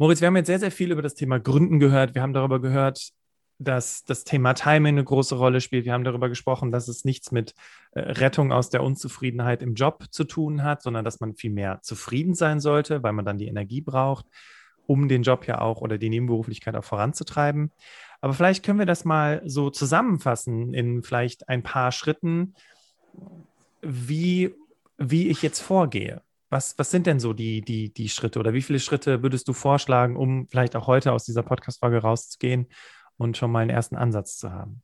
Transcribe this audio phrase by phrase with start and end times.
[0.00, 2.14] Moritz, wir haben jetzt sehr, sehr viel über das Thema Gründen gehört.
[2.14, 3.10] Wir haben darüber gehört,
[3.58, 5.84] dass das Thema Timing eine große Rolle spielt.
[5.84, 7.52] Wir haben darüber gesprochen, dass es nichts mit
[7.90, 11.80] äh, Rettung aus der Unzufriedenheit im Job zu tun hat, sondern dass man viel mehr
[11.82, 14.26] zufrieden sein sollte, weil man dann die Energie braucht,
[14.86, 17.72] um den Job ja auch oder die Nebenberuflichkeit auch voranzutreiben.
[18.20, 22.54] Aber vielleicht können wir das mal so zusammenfassen in vielleicht ein paar Schritten,
[23.82, 24.54] wie,
[24.96, 26.22] wie ich jetzt vorgehe.
[26.50, 29.52] Was, was sind denn so die, die, die Schritte oder wie viele Schritte würdest du
[29.52, 32.68] vorschlagen, um vielleicht auch heute aus dieser Podcast-Folge rauszugehen
[33.16, 34.82] und schon mal einen ersten Ansatz zu haben?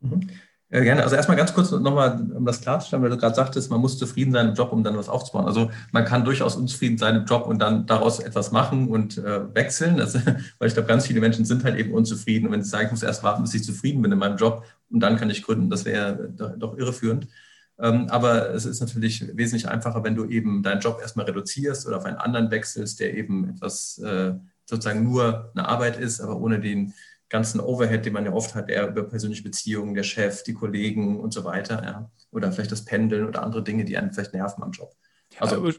[0.00, 0.30] Mhm.
[0.74, 1.04] Ja, gerne.
[1.04, 4.32] Also erstmal ganz kurz nochmal, um das klarzustellen, weil du gerade sagtest, man muss zufrieden
[4.32, 5.46] sein im Job, um dann was aufzubauen.
[5.46, 9.54] Also man kann durchaus unzufrieden sein im Job und dann daraus etwas machen und äh,
[9.54, 10.00] wechseln.
[10.00, 10.18] Also,
[10.58, 12.46] weil ich glaube, ganz viele Menschen sind halt eben unzufrieden.
[12.46, 14.64] Und wenn sie sagen, ich muss erst warten, bis ich zufrieden bin in meinem Job
[14.90, 17.28] und dann kann ich gründen, das wäre doch irreführend.
[17.78, 21.96] Ähm, aber es ist natürlich wesentlich einfacher, wenn du eben deinen Job erstmal reduzierst oder
[21.96, 26.60] auf einen anderen wechselst, der eben etwas äh, sozusagen nur eine Arbeit ist, aber ohne
[26.60, 26.94] den
[27.28, 31.18] ganzen Overhead, den man ja oft hat, eher über persönliche Beziehungen, der Chef, die Kollegen
[31.18, 32.10] und so weiter, ja.
[32.30, 34.94] Oder vielleicht das Pendeln oder andere Dinge, die einen vielleicht nerven am Job.
[35.40, 35.74] Also für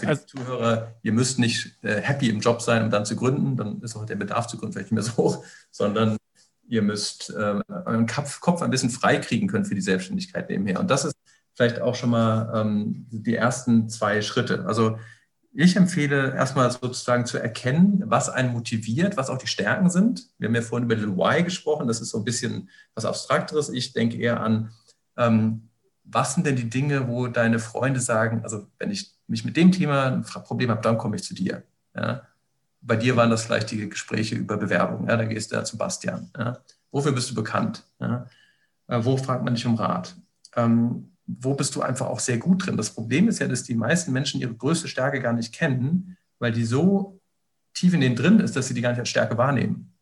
[0.00, 3.56] die also, Zuhörer, ihr müsst nicht äh, happy im Job sein, um dann zu gründen,
[3.56, 6.16] dann ist auch der Bedarf zu gründen vielleicht nicht mehr so hoch, sondern
[6.68, 10.80] ihr müsst äh, euren Kopf, Kopf ein bisschen frei kriegen können für die Selbstständigkeit nebenher.
[10.80, 11.14] Und das ist
[11.60, 14.64] vielleicht auch schon mal ähm, die ersten zwei Schritte.
[14.64, 14.98] Also
[15.52, 20.26] ich empfehle erstmal sozusagen zu erkennen, was einen motiviert, was auch die Stärken sind.
[20.38, 23.68] Wir haben ja vorhin über den Why gesprochen, das ist so ein bisschen was Abstrakteres.
[23.68, 24.70] Ich denke eher an,
[25.18, 25.68] ähm,
[26.04, 29.70] was sind denn die Dinge, wo deine Freunde sagen, also wenn ich mich mit dem
[29.70, 31.62] Thema ein Problem habe, dann komme ich zu dir.
[31.94, 32.22] Ja?
[32.80, 35.16] Bei dir waren das vielleicht die Gespräche über Bewerbung, ja?
[35.18, 36.30] dann gehst du ja zu Bastian.
[36.38, 36.58] Ja?
[36.90, 37.84] Wofür bist du bekannt?
[37.98, 40.16] Äh, wo fragt man dich um Rat?
[40.56, 42.76] Ähm, wo bist du einfach auch sehr gut drin.
[42.76, 46.52] Das Problem ist ja, dass die meisten Menschen ihre größte Stärke gar nicht kennen, weil
[46.52, 47.20] die so
[47.74, 49.92] tief in denen drin ist, dass sie die gar nicht als Stärke wahrnehmen.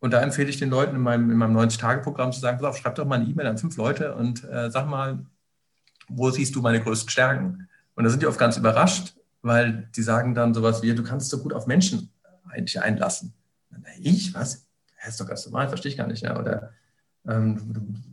[0.00, 2.76] Und da empfehle ich den Leuten in meinem, in meinem 90-Tage-Programm zu sagen, pass auf,
[2.76, 5.24] schreib doch mal eine E-Mail an fünf Leute und äh, sag mal,
[6.08, 7.68] wo siehst du meine größten Stärken?
[7.94, 11.30] Und da sind die oft ganz überrascht, weil die sagen dann sowas wie, du kannst
[11.30, 12.10] so gut auf Menschen
[12.50, 13.32] eigentlich einlassen.
[13.98, 14.34] Ich?
[14.34, 14.66] Was?
[15.00, 16.22] Das ist doch ganz normal, verstehe ich gar nicht.
[16.22, 16.38] Ja?
[16.38, 16.72] Oder
[17.26, 17.58] ähm,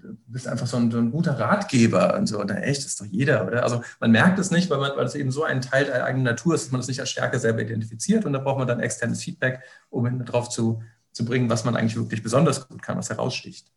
[0.01, 2.43] du bist einfach so ein, so ein, guter Ratgeber und so.
[2.43, 3.63] Na echt, das ist doch jeder, oder?
[3.63, 6.23] Also man merkt es nicht, weil, man, weil es eben so ein Teil der eigenen
[6.23, 8.79] Natur ist, dass man es nicht als Stärke selber identifiziert und da braucht man dann
[8.79, 13.09] externes Feedback, um darauf zu, zu bringen, was man eigentlich wirklich besonders gut kann, was
[13.09, 13.71] heraussticht.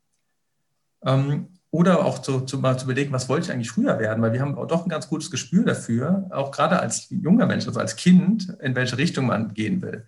[1.04, 4.32] Ähm, oder auch zu, zu, mal zu überlegen, was wollte ich eigentlich früher werden, weil
[4.32, 7.80] wir haben auch doch ein ganz gutes Gespür dafür, auch gerade als junger Mensch, also
[7.80, 10.06] als Kind, in welche Richtung man gehen will.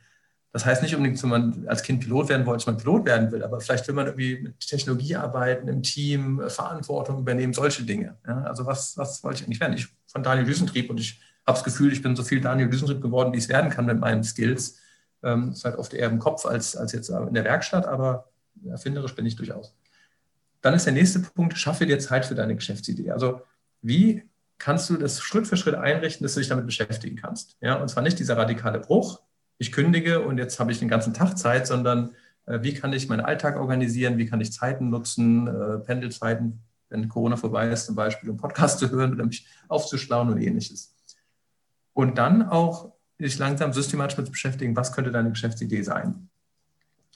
[0.53, 3.31] Das heißt nicht unbedingt, wenn man als Kind Pilot werden wollte, dass man Pilot werden
[3.31, 7.84] will, aber vielleicht will man irgendwie mit Technologie arbeiten, im Team, äh, Verantwortung übernehmen, solche
[7.84, 8.17] Dinge.
[8.27, 9.75] Ja, also was, was wollte ich eigentlich werden?
[9.75, 13.03] Ich von Daniel Düsentrieb und ich habe das Gefühl, ich bin so viel Daniel Düsentrieb
[13.03, 14.79] geworden, wie es werden kann mit meinen Skills.
[15.23, 18.31] Ähm, ist halt oft eher im Kopf als, als jetzt in der Werkstatt, aber
[18.67, 19.75] erfinderisch bin ich durchaus.
[20.63, 23.11] Dann ist der nächste Punkt, schaffe dir Zeit für deine Geschäftsidee.
[23.11, 23.43] Also
[23.83, 24.23] wie
[24.59, 27.57] kannst du das Schritt für Schritt einrichten, dass du dich damit beschäftigen kannst?
[27.61, 29.21] Ja, und zwar nicht dieser radikale Bruch,
[29.59, 32.11] ich kündige und jetzt habe ich den ganzen Tag Zeit, sondern
[32.47, 37.09] äh, wie kann ich meinen Alltag organisieren, wie kann ich Zeiten nutzen, äh, Pendelzeiten, wenn
[37.09, 40.95] Corona vorbei ist, zum Beispiel, um Podcast zu hören oder mich aufzuschlauen und ähnliches.
[41.93, 46.28] Und dann auch sich langsam systematisch mit beschäftigen, was könnte deine Geschäftsidee sein?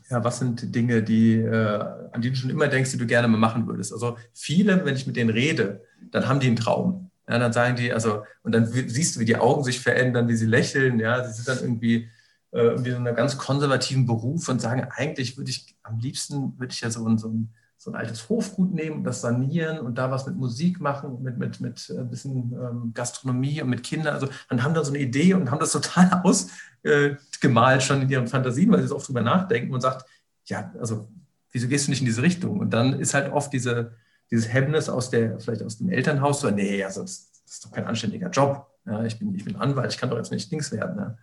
[0.09, 3.29] Ja, was sind Dinge, die, äh, an die du schon immer denkst, die du gerne
[3.29, 3.93] mal machen würdest?
[3.93, 7.11] Also viele, wenn ich mit denen rede, dann haben die einen Traum.
[7.29, 10.35] Ja, dann sagen die, also, und dann siehst du, wie die Augen sich verändern, wie
[10.35, 12.09] sie lächeln, ja, sie sind dann irgendwie
[12.53, 16.81] äh, so einen ganz konservativen Beruf und sagen, eigentlich würde ich am liebsten, würde ich
[16.81, 20.27] ja so ein, so ein, so ein altes Hofgut nehmen, das sanieren und da was
[20.27, 24.15] mit Musik machen, mit, mit, mit ein bisschen ähm, Gastronomie und mit Kindern.
[24.15, 28.11] Also dann haben da so eine Idee und haben das total ausgemalt äh, schon in
[28.11, 30.05] ihren Fantasien, weil sie so oft drüber nachdenken und sagt,
[30.45, 31.09] ja, also
[31.53, 32.59] wieso gehst du nicht in diese Richtung?
[32.61, 33.93] Und dann ist halt oft diese,
[34.31, 37.73] dieses Hemmnis aus der, vielleicht aus dem Elternhaus, so, nee, also das, das ist doch
[37.73, 38.67] kein anständiger Job.
[38.87, 40.99] Ja, ich, bin, ich bin Anwalt, ich kann doch jetzt nicht Dings werden.
[40.99, 41.19] Ja.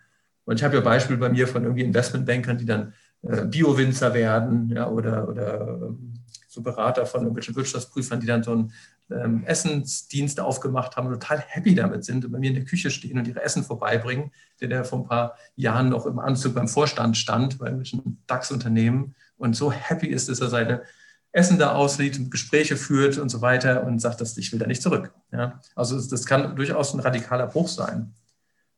[0.48, 4.70] Und ich habe ja Beispiele bei mir von irgendwie Investmentbankern, die dann äh, Bio-Winzer werden
[4.70, 5.60] ja, oder, oder
[5.90, 6.14] ähm,
[6.48, 8.74] so Berater von irgendwelchen Wirtschaftsprüfern, die dann so einen
[9.12, 12.92] ähm, Essensdienst aufgemacht haben und total happy damit sind und bei mir in der Küche
[12.92, 16.70] stehen und ihre Essen vorbeibringen, der der vor ein paar Jahren noch im Anzug beim
[16.70, 20.82] Vorstand stand, bei irgendwelchen DAX-Unternehmen und so happy ist, dass er seine
[21.34, 24.82] Essen da ausliebt, Gespräche führt und so weiter und sagt, dass ich will da nicht
[24.82, 25.12] zurück.
[25.34, 25.60] Ja?
[25.76, 28.14] Also das kann durchaus ein radikaler Bruch sein.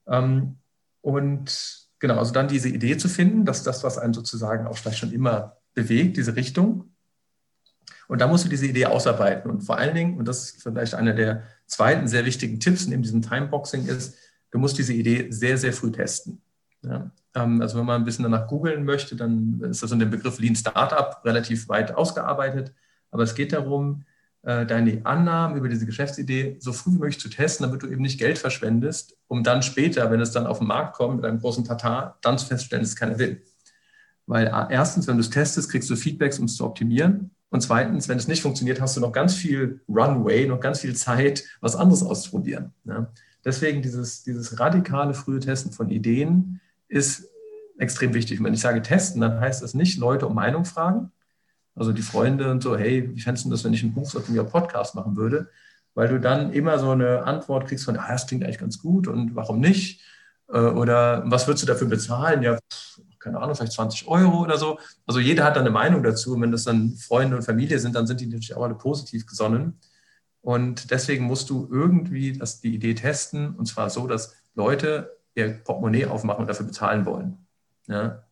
[0.08, 0.56] Ähm,
[1.02, 5.00] und genau, also dann diese Idee zu finden, dass das, was einen sozusagen auch vielleicht
[5.00, 6.94] schon immer bewegt, diese Richtung.
[8.08, 9.52] Und da musst du diese Idee ausarbeiten.
[9.52, 13.04] Und vor allen Dingen, und das ist vielleicht einer der zweiten sehr wichtigen Tipps neben
[13.04, 14.16] diesem Timeboxing ist,
[14.52, 16.42] du musst diese Idee sehr, sehr früh testen.
[16.82, 17.12] Ja?
[17.36, 20.40] Ähm, also wenn man ein bisschen danach googeln möchte, dann ist das unter dem Begriff
[20.40, 22.74] Lean Startup relativ weit ausgearbeitet.
[23.12, 24.04] Aber es geht darum,
[24.42, 28.20] deine Annahmen über diese Geschäftsidee so früh wie möglich zu testen, damit du eben nicht
[28.20, 31.66] Geld verschwendest, um dann später, wenn es dann auf den Markt kommt mit einem großen
[31.66, 33.42] Tatar, dann zu feststellen, dass es keiner will.
[34.28, 37.32] Weil äh, erstens, wenn du es testest, kriegst du Feedbacks, um es zu optimieren.
[37.50, 40.96] Und zweitens, wenn es nicht funktioniert, hast du noch ganz viel Runway, noch ganz viel
[40.96, 42.74] Zeit, was anderes auszuprobieren.
[42.86, 43.12] Ja.
[43.44, 47.28] Deswegen dieses, dieses radikale frühe Testen von Ideen ist
[47.80, 48.40] extrem wichtig.
[48.40, 51.12] Und wenn ich sage testen, dann heißt das nicht Leute um Meinung fragen,
[51.80, 54.28] also die Freunde und so, hey, wie fändest du das, wenn ich ein Buch oder
[54.28, 55.50] einen Podcast machen würde?
[55.96, 59.08] Weil du dann immer so eine Antwort kriegst von, ah, das klingt eigentlich ganz gut
[59.08, 60.02] und warum nicht?
[60.50, 62.44] Äh, oder was würdest du dafür bezahlen?
[62.44, 62.60] Ja,
[63.20, 64.80] keine Ahnung, vielleicht 20 Euro oder so.
[65.06, 66.34] Also jeder hat dann eine Meinung dazu.
[66.34, 69.26] Und wenn das dann Freunde und Familie sind, dann sind die natürlich auch alle positiv
[69.26, 69.80] gesonnen.
[70.42, 73.56] Und deswegen musst du irgendwie das, die Idee testen.
[73.56, 77.46] Und zwar so, dass Leute ihr Portemonnaie aufmachen und dafür bezahlen wollen.
[77.88, 78.24] Ja?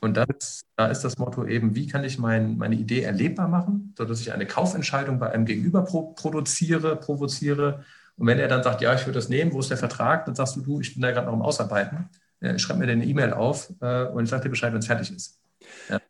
[0.00, 3.94] Und das, da ist das Motto eben, wie kann ich mein, meine Idee erlebbar machen,
[3.96, 7.84] sodass ich eine Kaufentscheidung bei einem Gegenüber pro, produziere, provoziere.
[8.16, 10.34] Und wenn er dann sagt, ja, ich würde das nehmen, wo ist der Vertrag, dann
[10.34, 12.08] sagst du, du, ich bin da gerade noch am Ausarbeiten.
[12.56, 15.38] Schreib mir eine E-Mail auf äh, und ich sage dir Bescheid, wenn es fertig ist.
[15.90, 16.00] Ja.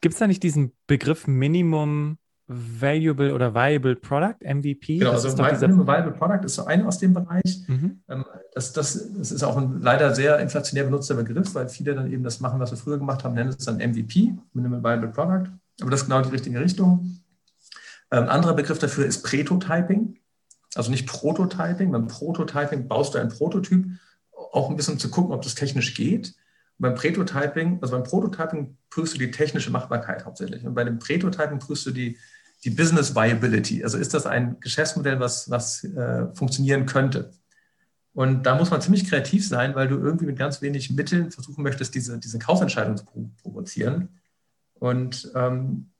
[0.00, 2.18] Gibt es da nicht diesen Begriff Minimum
[2.52, 4.98] Valuable oder Viable Product, MVP.
[4.98, 7.62] Genau, das also Minimum Viable Product ist so ein aus dem Bereich.
[7.68, 8.00] Mhm.
[8.08, 8.24] Ähm,
[8.54, 12.24] das, das, das ist auch ein leider sehr inflationär benutzter Begriff, weil viele dann eben
[12.24, 15.48] das machen, was wir früher gemacht haben, nennen es dann MVP, Minimum Viable Product.
[15.80, 17.20] Aber das ist genau die richtige Richtung.
[18.10, 20.18] Ein ähm, anderer Begriff dafür ist Pretotyping.
[20.74, 21.92] Also nicht Prototyping.
[21.92, 23.86] Beim Prototyping baust du ein Prototyp,
[24.32, 26.34] auch ein bisschen zu gucken, ob das technisch geht.
[26.78, 30.66] beim Pretotyping, also beim Prototyping prüfst du die technische Machbarkeit hauptsächlich.
[30.66, 32.18] Und bei dem Pretotyping prüfst du die
[32.64, 33.82] die Business Viability.
[33.84, 37.30] Also ist das ein Geschäftsmodell, was, was äh, funktionieren könnte?
[38.12, 41.62] Und da muss man ziemlich kreativ sein, weil du irgendwie mit ganz wenig Mitteln versuchen
[41.62, 43.04] möchtest, diese, diese Kaufentscheidung zu
[43.42, 44.08] provozieren.
[44.74, 45.90] Und ähm,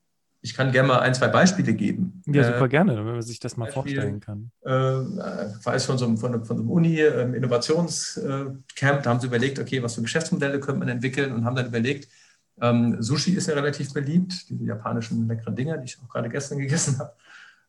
[0.42, 2.22] ich kann gerne mal ein, zwei Beispiele geben.
[2.26, 4.50] Ja, super äh, gerne, wenn man sich das mal Beispiel, vorstellen kann.
[4.64, 5.02] Äh,
[5.58, 9.58] ich weiß von so einem, von, von so einem Uni-Innovationscamp, äh, da haben sie überlegt,
[9.58, 12.08] okay, was für Geschäftsmodelle könnte man entwickeln und haben dann überlegt,
[12.60, 16.58] ähm, Sushi ist ja relativ beliebt, diese japanischen leckeren Dinger, die ich auch gerade gestern
[16.60, 17.12] gegessen habe.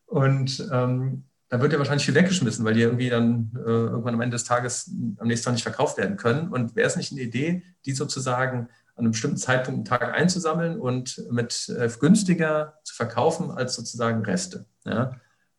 [0.06, 4.20] Und ähm, da wird ja wahrscheinlich viel weggeschmissen, weil die irgendwie dann äh, irgendwann am
[4.22, 6.48] Ende des Tages am nächsten Tag nicht verkauft werden können.
[6.48, 10.80] Und wäre es nicht eine Idee, die sozusagen an einem bestimmten Zeitpunkt im Tag einzusammeln
[10.80, 14.64] und mit äh, günstiger zu verkaufen als sozusagen Reste?
[14.86, 15.12] Ja?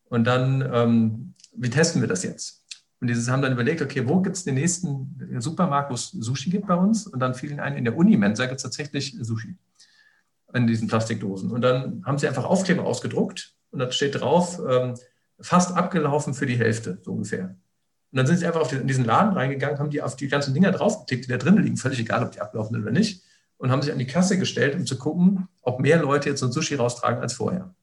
[0.06, 2.62] Und dann, ähm, wie testen wir das jetzt?
[3.03, 6.50] Und die haben dann überlegt, okay, wo gibt es den nächsten Supermarkt, wo es Sushi
[6.50, 7.05] gibt bei uns?
[7.05, 9.57] Und dann fiel ihnen ein, in der Unimensa gibt es tatsächlich Sushi
[10.53, 11.51] in diesen Plastikdosen.
[11.51, 14.94] Und dann haben sie einfach Aufkleber ausgedruckt und da steht drauf, ähm,
[15.38, 17.57] fast abgelaufen für die Hälfte, so ungefähr.
[18.11, 20.53] Und dann sind sie einfach den, in diesen Laden reingegangen, haben die auf die ganzen
[20.53, 23.21] Dinger draufgetippt, die da drin liegen, völlig egal, ob die ablaufen oder nicht,
[23.57, 26.45] und haben sich an die Kasse gestellt, um zu gucken, ob mehr Leute jetzt so
[26.45, 27.75] ein Sushi raustragen als vorher.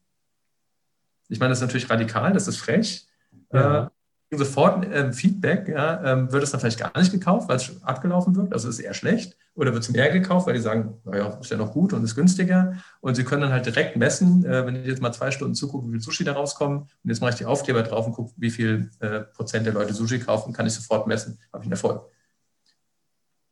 [1.29, 3.05] Ich meine, das ist natürlich radikal, das ist frech.
[3.53, 3.83] Ja.
[3.83, 3.89] Äh,
[4.37, 8.35] sofort äh, Feedback, ja, ähm, wird es dann vielleicht gar nicht gekauft, weil es abgelaufen
[8.35, 11.51] wird, also ist eher schlecht, oder wird es mehr gekauft, weil die sagen, naja, ist
[11.51, 12.77] ja noch gut und ist günstiger.
[13.01, 15.87] Und sie können dann halt direkt messen, äh, wenn ich jetzt mal zwei Stunden zugucke,
[15.87, 18.49] wie viel Sushi da rauskommen, und jetzt mache ich die Aufkleber drauf und gucke, wie
[18.49, 22.09] viel äh, Prozent der Leute Sushi kaufen, kann ich sofort messen, habe ich einen Erfolg.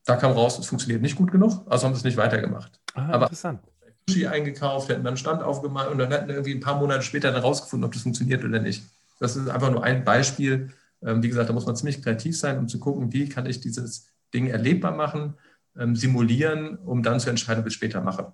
[0.06, 2.80] Da kam raus, es funktioniert nicht gut genug, also haben sie es nicht weitergemacht.
[2.94, 3.60] Ah, Aber interessant.
[4.08, 7.32] Sushi eingekauft, hätten dann einen Stand aufgemacht und dann hätten irgendwie ein paar Monate später
[7.34, 8.84] dann rausgefunden, ob das funktioniert oder nicht.
[9.20, 10.72] Das ist einfach nur ein Beispiel.
[11.02, 13.60] Ähm, wie gesagt, da muss man ziemlich kreativ sein, um zu gucken, wie kann ich
[13.62, 15.36] dieses Ding erlebbar machen,
[15.78, 18.34] ähm, simulieren, um dann zu entscheiden, ob ich es später mache.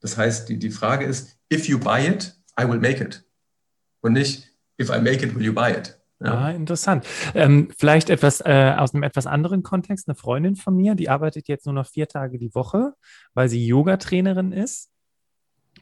[0.00, 3.24] Das heißt, die, die Frage ist, if you buy it, I will make it.
[4.00, 4.48] Und nicht,
[4.80, 5.98] if I make it, will you buy it.
[6.22, 6.34] Ja.
[6.34, 7.06] Ah, interessant.
[7.34, 10.06] Ähm, vielleicht etwas äh, aus einem etwas anderen Kontext.
[10.06, 12.92] Eine Freundin von mir, die arbeitet jetzt nur noch vier Tage die Woche,
[13.32, 14.89] weil sie Yoga-Trainerin ist.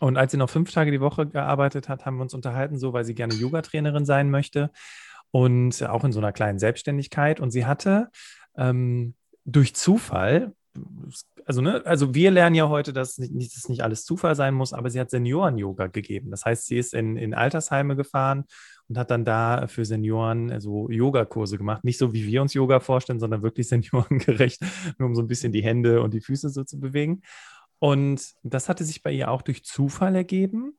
[0.01, 2.93] Und als sie noch fünf Tage die Woche gearbeitet hat, haben wir uns unterhalten, so
[2.93, 4.71] weil sie gerne Yoga-Trainerin sein möchte
[5.31, 7.41] und auch in so einer kleinen Selbstständigkeit.
[7.41, 8.09] Und sie hatte
[8.57, 9.15] ähm,
[9.45, 10.53] durch Zufall,
[11.45, 14.73] also, ne, also wir lernen ja heute, dass nicht, dass nicht alles Zufall sein muss,
[14.73, 16.31] aber sie hat Senioren-Yoga gegeben.
[16.31, 18.45] Das heißt, sie ist in, in Altersheime gefahren
[18.89, 21.85] und hat dann da für Senioren so Yogakurse gemacht.
[21.85, 24.61] Nicht so, wie wir uns Yoga vorstellen, sondern wirklich seniorengerecht,
[24.99, 27.23] nur um so ein bisschen die Hände und die Füße so zu bewegen.
[27.79, 30.77] Und das hatte sich bei ihr auch durch Zufall ergeben.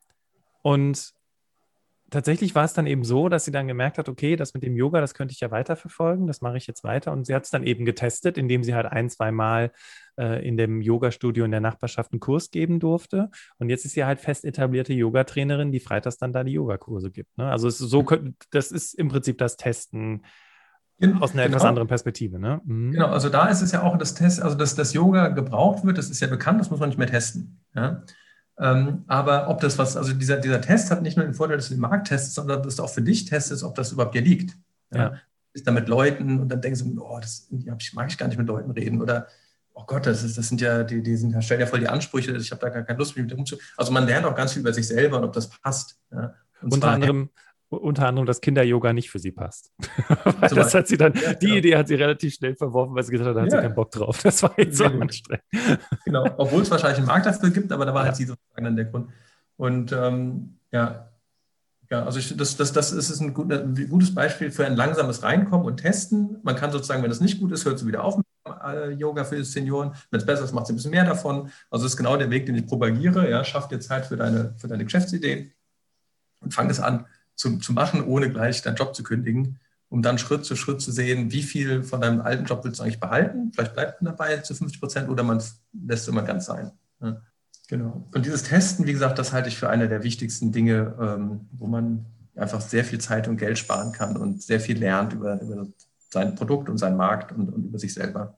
[0.62, 1.14] Und
[2.10, 4.76] tatsächlich war es dann eben so, dass sie dann gemerkt hat, okay, das mit dem
[4.76, 7.12] Yoga, das könnte ich ja weiterverfolgen, das mache ich jetzt weiter.
[7.12, 9.72] Und sie hat es dann eben getestet, indem sie halt ein, zwei Mal
[10.18, 13.30] äh, in dem Yoga-Studio in der Nachbarschaft einen Kurs geben durfte.
[13.58, 17.38] Und jetzt ist sie halt fest etablierte Yogatrainerin, die freitags dann da die Yogakurse gibt.
[17.38, 17.50] Ne?
[17.50, 18.06] Also so,
[18.52, 20.24] das ist im Prinzip das Testen
[21.02, 21.56] Aus einer genau.
[21.56, 22.62] etwas anderen Perspektive, ne?
[22.66, 22.92] Mhm.
[22.92, 25.98] Genau, also da ist es ja auch das Test, also dass das Yoga gebraucht wird,
[25.98, 27.60] das ist ja bekannt, das muss man nicht mehr testen.
[27.74, 28.04] Ja?
[28.58, 31.70] Ähm, aber ob das was, also dieser, dieser Test hat nicht nur den Vorteil, dass
[31.70, 34.22] du den Markt testest, sondern dass du auch für dich testest, ob das überhaupt dir
[34.22, 34.58] liegt.
[34.94, 35.00] Ja?
[35.00, 35.14] ja.
[35.54, 37.48] Ist da mit Leuten und dann denkst du, oh, das
[37.94, 39.28] mag ich gar nicht mit Leuten reden oder
[39.74, 42.36] oh Gott, das, ist, das sind ja, die, die sind, stellen ja voll die Ansprüche,
[42.36, 43.66] ich habe da gar keine Lust, mich mit umzugehen.
[43.78, 45.98] Also man lernt auch ganz viel über sich selber und ob das passt.
[46.12, 46.34] Ja?
[46.62, 47.30] Unter anderem,
[47.70, 49.72] unter anderem, dass Kinder-Yoga nicht für sie passt.
[50.42, 51.58] das hat sie dann, ja, die genau.
[51.58, 53.58] Idee hat sie relativ schnell verworfen, weil sie gesagt hat, da hat ja.
[53.58, 54.22] sie keinen Bock drauf.
[54.30, 55.44] Das war jetzt so anstrengend.
[56.06, 58.76] Genau, obwohl es wahrscheinlich einen Markt dafür gibt, aber da war halt sie sozusagen dann
[58.76, 59.10] der Grund.
[59.58, 61.10] Und ähm, ja,
[61.92, 65.24] ja, also ich, das, das, das ist ein, gut, ein, gutes Beispiel für ein langsames
[65.24, 66.38] Reinkommen und Testen.
[66.44, 68.26] Man kann sozusagen, wenn es nicht gut ist, hört es wieder auf mit
[68.64, 69.94] äh, Yoga für Senioren.
[70.12, 71.50] Wenn es besser ist, macht es ein bisschen mehr davon.
[71.72, 73.30] Also das ist genau der Weg, den ich propagiere.
[73.30, 75.52] Ja, schaff dir Zeit für deine, für deine Geschäftsidee
[76.42, 77.08] und fang es an,
[77.40, 80.92] zu, zu machen, ohne gleich deinen Job zu kündigen, um dann Schritt zu Schritt zu
[80.92, 83.52] sehen, wie viel von deinem alten Job willst du eigentlich behalten.
[83.54, 86.72] Vielleicht bleibt man dabei zu 50 Prozent oder man lässt es immer ganz sein.
[87.02, 87.22] Ja,
[87.70, 88.08] genau.
[88.14, 91.68] Und dieses Testen, wie gesagt, das halte ich für eine der wichtigsten Dinge, ähm, wo
[91.68, 92.06] man
[92.36, 95.66] einfach sehr viel Zeit und Geld sparen kann und sehr viel lernt über, über
[96.10, 98.38] sein Produkt und seinen Markt und, und über sich selber.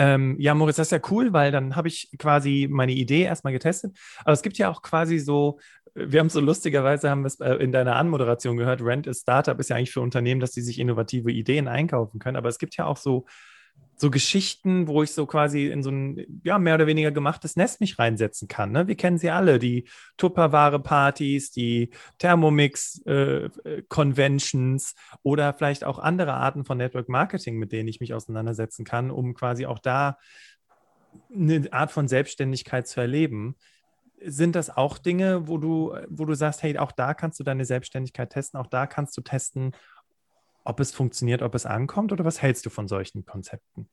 [0.00, 3.52] Ähm, ja, Moritz, das ist ja cool, weil dann habe ich quasi meine Idee erstmal
[3.52, 3.96] getestet.
[4.24, 5.58] Aber es gibt ja auch quasi so
[5.94, 9.58] wir haben so lustigerweise haben wir es äh, in deiner Anmoderation gehört, Rent a Startup
[9.58, 12.36] ist ja eigentlich für Unternehmen, dass sie sich innovative Ideen einkaufen können.
[12.36, 13.26] Aber es gibt ja auch so,
[14.00, 17.82] so Geschichten, wo ich so quasi in so ein ja, mehr oder weniger gemachtes Nest
[17.82, 18.72] mich reinsetzen kann.
[18.72, 18.88] Ne?
[18.88, 19.86] Wir kennen sie alle, die
[20.16, 28.00] Tupperware-Partys, die Thermomix-Conventions äh, oder vielleicht auch andere Arten von Network Marketing, mit denen ich
[28.00, 30.16] mich auseinandersetzen kann, um quasi auch da
[31.34, 33.54] eine Art von Selbstständigkeit zu erleben
[34.22, 37.64] sind das auch Dinge, wo du, wo du sagst, hey, auch da kannst du deine
[37.64, 39.72] Selbstständigkeit testen, auch da kannst du testen,
[40.70, 43.88] ob es funktioniert, ob es ankommt oder was hältst du von solchen Konzepten?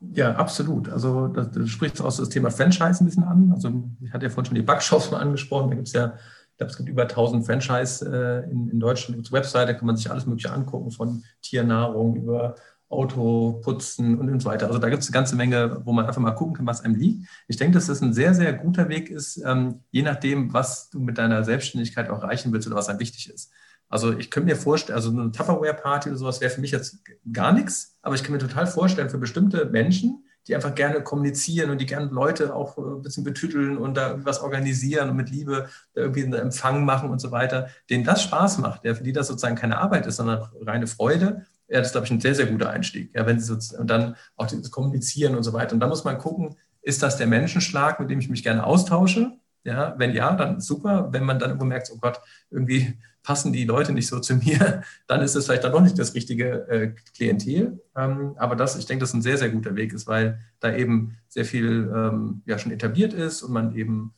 [0.00, 0.88] Ja, absolut.
[0.88, 3.52] Also das, du sprichst auch das Thema Franchise ein bisschen an.
[3.52, 5.70] Also ich hatte ja vorhin schon die Backshops mal angesprochen.
[5.70, 6.14] Da gibt es ja,
[6.50, 9.16] ich glaube, es gibt über 1000 Franchise äh, in, in Deutschland.
[9.16, 12.56] Gibt Webseite, da kann man sich alles Mögliche angucken, von Tiernahrung über
[12.88, 14.66] Auto putzen und so weiter.
[14.66, 16.94] Also da gibt es eine ganze Menge, wo man einfach mal gucken kann, was einem
[16.94, 17.28] liegt.
[17.46, 21.00] Ich denke, dass das ein sehr, sehr guter Weg ist, ähm, je nachdem, was du
[21.00, 23.52] mit deiner Selbstständigkeit auch erreichen willst oder was einem wichtig ist.
[23.88, 26.98] Also ich könnte mir vorstellen, also eine Tupperware-Party oder sowas wäre für mich jetzt
[27.32, 31.70] gar nichts, aber ich kann mir total vorstellen, für bestimmte Menschen, die einfach gerne kommunizieren
[31.70, 35.68] und die gerne Leute auch ein bisschen betüteln und da irgendwas organisieren und mit Liebe
[35.94, 39.12] da irgendwie einen Empfang machen und so weiter, denen das Spaß macht, ja, für die
[39.12, 42.34] das sozusagen keine Arbeit ist, sondern reine Freude, ja, das ist, glaube ich, ein sehr,
[42.34, 43.14] sehr guter Einstieg.
[43.14, 45.74] Ja, wenn Sie so, und dann auch das Kommunizieren und so weiter.
[45.74, 49.32] Und da muss man gucken, ist das der Menschenschlag, mit dem ich mich gerne austausche?
[49.64, 51.08] Ja, wenn ja, dann super.
[51.12, 54.82] Wenn man dann irgendwo merkt, oh Gott, irgendwie passen die Leute nicht so zu mir,
[55.06, 57.80] dann ist es vielleicht dann doch nicht das richtige äh, Klientel.
[57.96, 61.16] Ähm, aber das, ich denke, das ein sehr, sehr guter Weg ist, weil da eben
[61.28, 64.14] sehr viel ähm, ja schon etabliert ist und man eben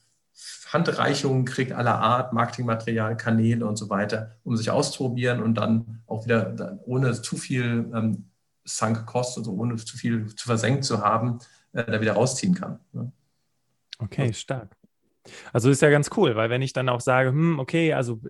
[0.68, 6.24] Handreichungen kriegt aller Art, Marketingmaterial, Kanäle und so weiter, um sich auszuprobieren und dann auch
[6.24, 8.30] wieder ohne zu viel ähm,
[8.64, 11.40] Sunk Cost, also ohne zu viel zu versenkt zu haben,
[11.72, 12.78] äh, da wieder rausziehen kann.
[12.92, 13.10] Ne?
[13.98, 14.76] Okay, stark.
[15.52, 18.20] Also ist ja ganz cool, weil wenn ich dann auch sage, hm, okay, also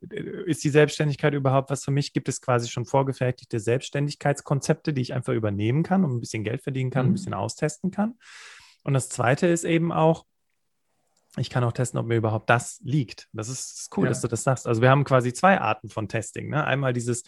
[0.46, 2.12] ist die Selbstständigkeit überhaupt was für mich?
[2.12, 6.62] Gibt es quasi schon vorgefertigte Selbstständigkeitskonzepte, die ich einfach übernehmen kann und ein bisschen Geld
[6.62, 7.12] verdienen kann, mhm.
[7.12, 8.14] ein bisschen austesten kann?
[8.82, 10.24] Und das Zweite ist eben auch,
[11.36, 13.28] ich kann auch testen, ob mir überhaupt das liegt.
[13.32, 14.08] Das ist cool, ja.
[14.08, 14.66] dass du das sagst.
[14.66, 16.48] Also wir haben quasi zwei Arten von Testing.
[16.48, 16.64] Ne?
[16.64, 17.22] Einmal dieses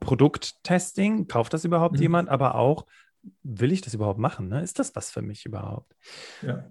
[0.00, 2.02] Produkttesting, kauft das überhaupt mhm.
[2.02, 2.86] jemand, aber auch,
[3.42, 4.48] will ich das überhaupt machen?
[4.48, 4.62] Ne?
[4.62, 5.94] Ist das was für mich überhaupt?
[6.42, 6.68] Ja.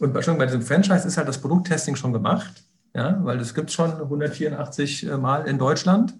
[0.00, 2.64] Und schon bei diesem Franchise ist halt das Produkttesting schon gemacht,
[2.94, 6.14] ja, weil das gibt es schon 184 äh, Mal in Deutschland.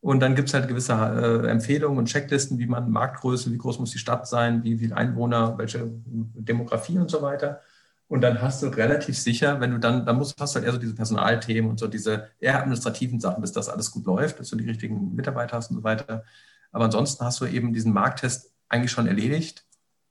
[0.00, 3.80] Und dann gibt es halt gewisse äh, Empfehlungen und Checklisten, wie man Marktgröße, wie groß
[3.80, 7.60] muss die Stadt sein, wie viele Einwohner, welche Demografie und so weiter.
[8.06, 10.72] Und dann hast du relativ sicher, wenn du dann, dann musst, hast du halt eher
[10.72, 14.50] so diese Personalthemen und so diese eher administrativen Sachen, bis das alles gut läuft, dass
[14.50, 16.22] du die richtigen Mitarbeiter hast und so weiter.
[16.70, 19.64] Aber ansonsten hast du eben diesen Markttest eigentlich schon erledigt,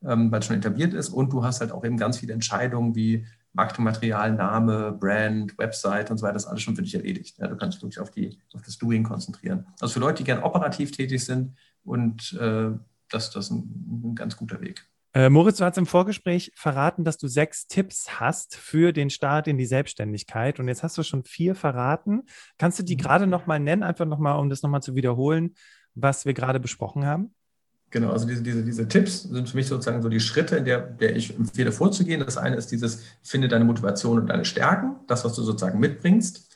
[0.06, 1.10] ähm, weil es schon etabliert ist.
[1.10, 6.18] Und du hast halt auch eben ganz viele Entscheidungen wie Marketingmaterial, Name, Brand, Website und
[6.18, 7.38] so weiter, das ist alles schon für dich erledigt.
[7.38, 9.68] Ja, du kannst dich wirklich auf, die, auf das Doing konzentrieren.
[9.80, 12.72] Also für Leute, die gern operativ tätig sind und äh,
[13.10, 14.88] das, das ist ein, ein ganz guter Weg.
[15.16, 19.48] Äh, Moritz, du hast im Vorgespräch verraten, dass du sechs Tipps hast für den Start
[19.48, 20.60] in die Selbstständigkeit.
[20.60, 22.24] Und jetzt hast du schon vier verraten.
[22.58, 23.02] Kannst du die mhm.
[23.02, 25.54] gerade nochmal nennen, einfach nochmal, um das nochmal zu wiederholen,
[25.94, 27.36] was wir gerade besprochen haben?
[27.94, 30.80] Genau, also diese, diese, diese Tipps sind für mich sozusagen so die Schritte, in der,
[30.80, 32.22] der ich empfehle vorzugehen.
[32.22, 36.50] Das eine ist dieses, finde deine Motivation und deine Stärken, das, was du sozusagen mitbringst.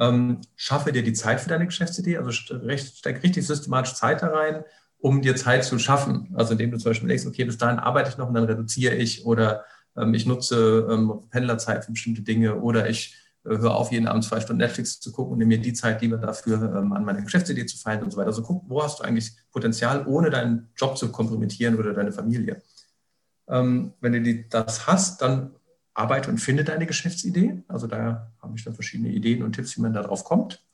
[0.00, 4.64] Ähm, schaffe dir die Zeit für deine Geschäftsidee, also steck richtig systematisch Zeit da rein
[5.00, 6.28] um dir Zeit zu schaffen.
[6.34, 8.94] Also indem du zum Beispiel denkst, okay, bis dahin arbeite ich noch und dann reduziere
[8.94, 9.64] ich oder
[9.96, 13.16] ähm, ich nutze ähm, Pendlerzeit für bestimmte Dinge oder ich
[13.50, 16.00] äh, höre auf, jeden Abend zwei Stunden Netflix zu gucken und nehme mir die Zeit
[16.00, 18.28] lieber dafür, ähm, an meiner Geschäftsidee zu feilen und so weiter.
[18.28, 22.62] Also guck, wo hast du eigentlich Potenzial, ohne deinen Job zu kompromittieren oder deine Familie.
[23.48, 25.50] Ähm, wenn du die, das hast, dann
[25.94, 27.62] arbeite und finde deine Geschäftsidee.
[27.68, 30.64] Also da habe ich dann verschiedene Ideen und Tipps, wie man darauf kommt.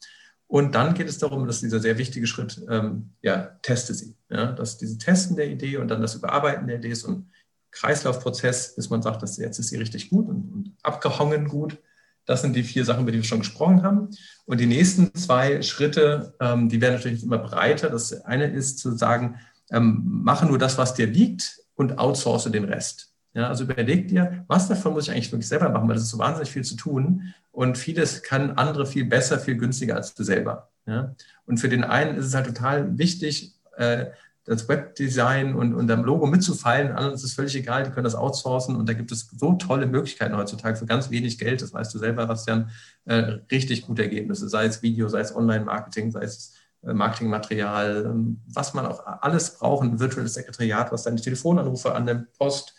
[0.48, 4.14] Und dann geht es darum, dass dieser sehr wichtige Schritt, ähm, ja, teste sie.
[4.28, 7.30] Ja, dass diese Testen der Idee und dann das Überarbeiten der Idee ist und
[7.72, 11.78] Kreislaufprozess, bis man sagt, dass jetzt ist sie richtig gut und, und abgehangen gut.
[12.26, 14.10] Das sind die vier Sachen, über die wir schon gesprochen haben.
[14.44, 17.88] Und die nächsten zwei Schritte, ähm, die werden natürlich immer breiter.
[17.88, 19.36] Das eine ist zu sagen,
[19.70, 23.12] ähm, mache nur das, was dir liegt und outsource den Rest.
[23.34, 26.10] Ja, also überleg dir, was davon muss ich eigentlich wirklich selber machen, weil das ist
[26.10, 27.34] so wahnsinnig viel zu tun.
[27.52, 30.70] Und vieles kann andere viel besser, viel günstiger als du selber.
[30.86, 31.14] Ja?
[31.44, 34.06] Und für den einen ist es halt total wichtig, äh,
[34.46, 36.92] das Webdesign und, und am Logo mitzufallen.
[36.92, 39.86] Anderen ist es völlig egal, die können das outsourcen und da gibt es so tolle
[39.86, 42.70] Möglichkeiten heutzutage für ganz wenig Geld, das weißt du selber, Bastian,
[43.06, 48.40] äh, richtig gute Ergebnisse, sei es Video, sei es Online-Marketing, sei es äh, Marketingmaterial, ähm,
[48.46, 52.74] was man auch alles braucht, ein virtuelles Sekretariat, was deine Telefonanrufe annimmt, Post,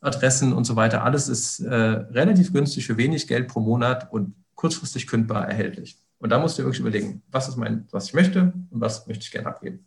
[0.00, 1.02] Adressen und so weiter.
[1.04, 5.98] Alles ist äh, relativ günstig für wenig Geld pro Monat und kurzfristig kündbar erhältlich.
[6.18, 9.24] Und da musst du wirklich überlegen, was ist mein, was ich möchte und was möchte
[9.24, 9.86] ich gerne abgeben.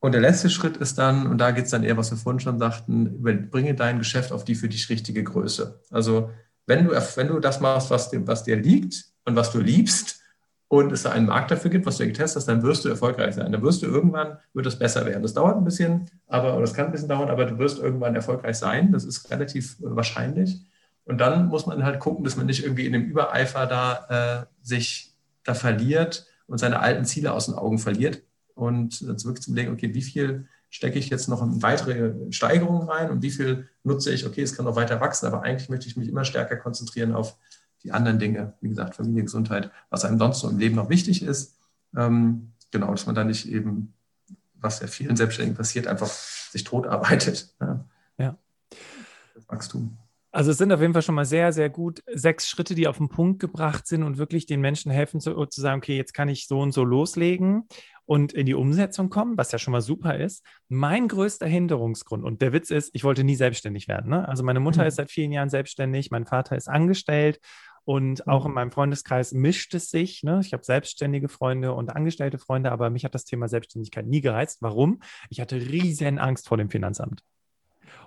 [0.00, 2.40] Und der letzte Schritt ist dann, und da geht es dann eher, was wir vorhin
[2.40, 5.82] schon sagten, bringe dein Geschäft auf die für dich richtige Größe.
[5.90, 6.30] Also
[6.66, 10.22] wenn du, wenn du das machst, was dir, was dir liegt und was du liebst
[10.68, 13.34] und es da einen Markt dafür gibt, was du getestet hast, dann wirst du erfolgreich
[13.34, 13.52] sein.
[13.52, 15.22] Dann wirst du irgendwann, wird es besser werden.
[15.22, 18.14] Das dauert ein bisschen, aber, oder es kann ein bisschen dauern, aber du wirst irgendwann
[18.14, 18.92] erfolgreich sein.
[18.92, 20.62] Das ist relativ wahrscheinlich.
[21.04, 24.46] Und dann muss man halt gucken, dass man nicht irgendwie in dem Übereifer da äh,
[24.62, 25.12] sich
[25.44, 28.22] da verliert und seine alten Ziele aus den Augen verliert
[28.54, 32.88] und jetzt wirklich zu überlegen, okay, wie viel stecke ich jetzt noch in weitere Steigerungen
[32.88, 35.88] rein und wie viel nutze ich, okay, es kann noch weiter wachsen, aber eigentlich möchte
[35.88, 37.36] ich mich immer stärker konzentrieren auf
[37.82, 41.22] die anderen Dinge, wie gesagt, Familie, Gesundheit, was einem sonst so im Leben noch wichtig
[41.22, 41.58] ist.
[41.96, 43.94] Ähm, genau, dass man da nicht eben,
[44.54, 47.54] was ja vielen Selbstständigen passiert, einfach sich tot arbeitet.
[47.60, 47.84] Ja.
[48.18, 48.38] ja.
[49.34, 49.96] Das Wachstum.
[50.32, 52.98] Also es sind auf jeden Fall schon mal sehr, sehr gut sechs Schritte, die auf
[52.98, 56.28] den Punkt gebracht sind und wirklich den Menschen helfen zu, zu sagen, okay, jetzt kann
[56.28, 57.64] ich so und so loslegen
[58.10, 60.44] und in die Umsetzung kommen, was ja schon mal super ist.
[60.68, 64.10] Mein größter Hinderungsgrund, und der Witz ist, ich wollte nie selbstständig werden.
[64.10, 64.28] Ne?
[64.28, 64.88] Also meine Mutter mhm.
[64.88, 67.38] ist seit vielen Jahren selbstständig, mein Vater ist angestellt
[67.84, 68.54] und auch in mhm.
[68.56, 70.24] meinem Freundeskreis mischt es sich.
[70.24, 70.40] Ne?
[70.42, 74.58] Ich habe selbstständige Freunde und angestellte Freunde, aber mich hat das Thema Selbstständigkeit nie gereizt.
[74.60, 74.98] Warum?
[75.28, 77.22] Ich hatte riesen Angst vor dem Finanzamt.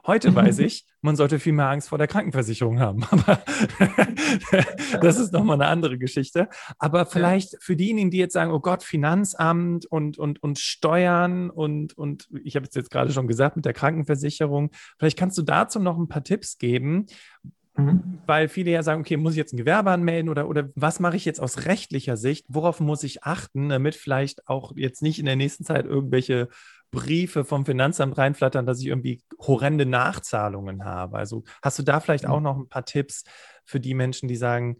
[0.05, 3.03] Heute weiß ich, man sollte viel mehr Angst vor der Krankenversicherung haben.
[3.11, 3.41] Aber
[5.01, 6.49] das ist nochmal eine andere Geschichte.
[6.79, 11.97] Aber vielleicht für diejenigen, die jetzt sagen, oh Gott, Finanzamt und, und, und Steuern und,
[11.97, 15.79] und ich habe es jetzt gerade schon gesagt mit der Krankenversicherung, vielleicht kannst du dazu
[15.79, 17.07] noch ein paar Tipps geben,
[17.75, 18.19] Mhm.
[18.27, 21.15] Weil viele ja sagen, okay, muss ich jetzt ein Gewerbe anmelden oder, oder was mache
[21.15, 22.45] ich jetzt aus rechtlicher Sicht?
[22.47, 26.49] Worauf muss ich achten, damit vielleicht auch jetzt nicht in der nächsten Zeit irgendwelche
[26.93, 31.17] Briefe vom Finanzamt reinflattern, dass ich irgendwie horrende Nachzahlungen habe.
[31.17, 33.23] Also hast du da vielleicht auch noch ein paar Tipps
[33.65, 34.77] für die Menschen, die sagen,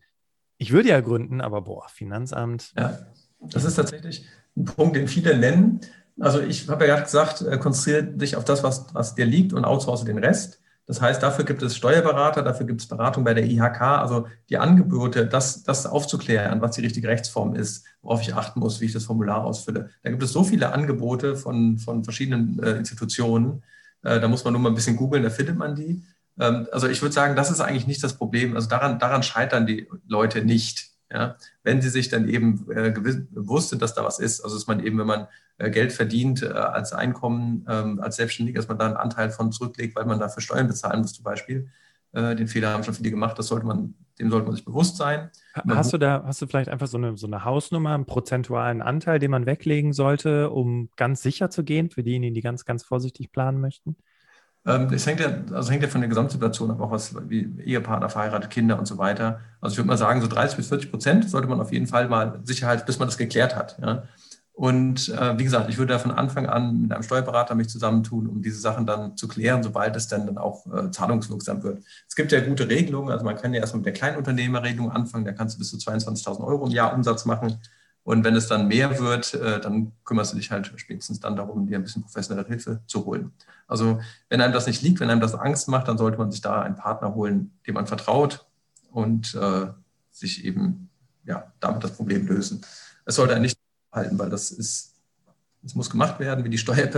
[0.58, 2.72] ich würde ja gründen, aber boah, Finanzamt.
[2.78, 3.00] Ja,
[3.42, 5.82] das ist tatsächlich ein Punkt, den viele nennen.
[6.20, 9.52] Also ich habe ja gerade gesagt, äh, konzentriere dich auf das, was, was dir liegt
[9.52, 10.62] und outsource den Rest.
[10.86, 14.58] Das heißt, dafür gibt es Steuerberater, dafür gibt es Beratung bei der IHK, also die
[14.58, 18.94] Angebote, das, das aufzuklären, was die richtige Rechtsform ist, worauf ich achten muss, wie ich
[18.94, 19.90] das Formular ausfülle.
[20.04, 23.64] Da gibt es so viele Angebote von, von verschiedenen äh, Institutionen.
[24.04, 26.04] Äh, da muss man nur mal ein bisschen googeln, da findet man die.
[26.38, 28.56] Ähm, also ich würde sagen, das ist eigentlich nicht das Problem.
[28.56, 30.93] Also daran, daran scheitern die Leute nicht.
[31.14, 31.38] Ja?
[31.64, 34.42] Wenn sie sich dann eben äh, bewusst sind, dass da was ist.
[34.42, 38.60] Also dass man eben, wenn man äh, Geld verdient äh, als Einkommen, ähm, als Selbstständiger,
[38.60, 41.70] dass man da einen Anteil von zurücklegt, weil man dafür Steuern bezahlen muss zum Beispiel.
[42.12, 44.98] Äh, den Fehler haben schon viele gemacht, das sollte man, dem sollte man sich bewusst
[44.98, 45.30] sein.
[45.68, 49.20] Hast du da, hast du vielleicht einfach so eine, so eine Hausnummer, einen prozentualen Anteil,
[49.20, 53.32] den man weglegen sollte, um ganz sicher zu gehen, für diejenigen, die ganz, ganz vorsichtig
[53.32, 53.96] planen möchten?
[54.66, 58.10] Ähm, das hängt ja, also hängt ja von der Gesamtsituation ab, auch was wie Ehepartner,
[58.10, 59.42] verheiratet, Kinder und so weiter.
[59.62, 62.08] Also ich würde mal sagen, so 30 bis 40 Prozent sollte man auf jeden Fall
[62.08, 63.78] mal Sicherheit, bis man das geklärt hat.
[63.82, 64.04] Ja.
[64.54, 68.28] Und äh, wie gesagt, ich würde da von Anfang an mit einem Steuerberater mich zusammentun,
[68.28, 71.84] um diese Sachen dann zu klären, sobald es dann, dann auch äh, zahlungswirksam wird.
[72.08, 75.32] Es gibt ja gute Regelungen, also man kann ja erstmal mit der Kleinunternehmerregelung anfangen, da
[75.32, 77.60] kannst du bis zu 22.000 Euro im Jahr Umsatz machen.
[78.04, 81.66] Und wenn es dann mehr wird, äh, dann kümmerst du dich halt spätestens dann darum,
[81.66, 83.32] dir ein bisschen professionelle Hilfe zu holen.
[83.68, 84.00] Also
[84.30, 86.62] wenn einem das nicht liegt, wenn einem das Angst macht, dann sollte man sich da
[86.62, 88.46] einen Partner holen, dem man vertraut
[88.92, 89.68] und äh,
[90.12, 90.90] sich eben
[91.26, 92.66] ja, damit das Problem lösen.
[93.06, 93.58] Es sollte einen nicht
[93.92, 94.94] halten, weil das ist
[95.66, 96.90] es muss gemacht werden, wie die, Steuer,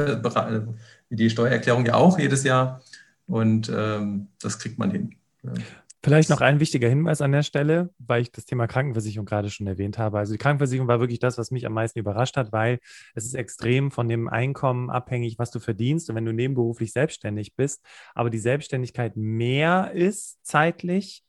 [1.09, 2.81] wie die Steuererklärung ja auch jedes Jahr.
[3.27, 5.15] Und ähm, das kriegt man hin.
[6.05, 9.65] Vielleicht noch ein wichtiger Hinweis an der Stelle, weil ich das Thema Krankenversicherung gerade schon
[9.65, 10.19] erwähnt habe.
[10.19, 12.79] Also die Krankenversicherung war wirklich das, was mich am meisten überrascht hat, weil
[13.15, 16.07] es ist extrem von dem Einkommen abhängig, was du verdienst.
[16.09, 21.23] Und wenn du nebenberuflich selbstständig bist, aber die Selbstständigkeit mehr ist zeitlich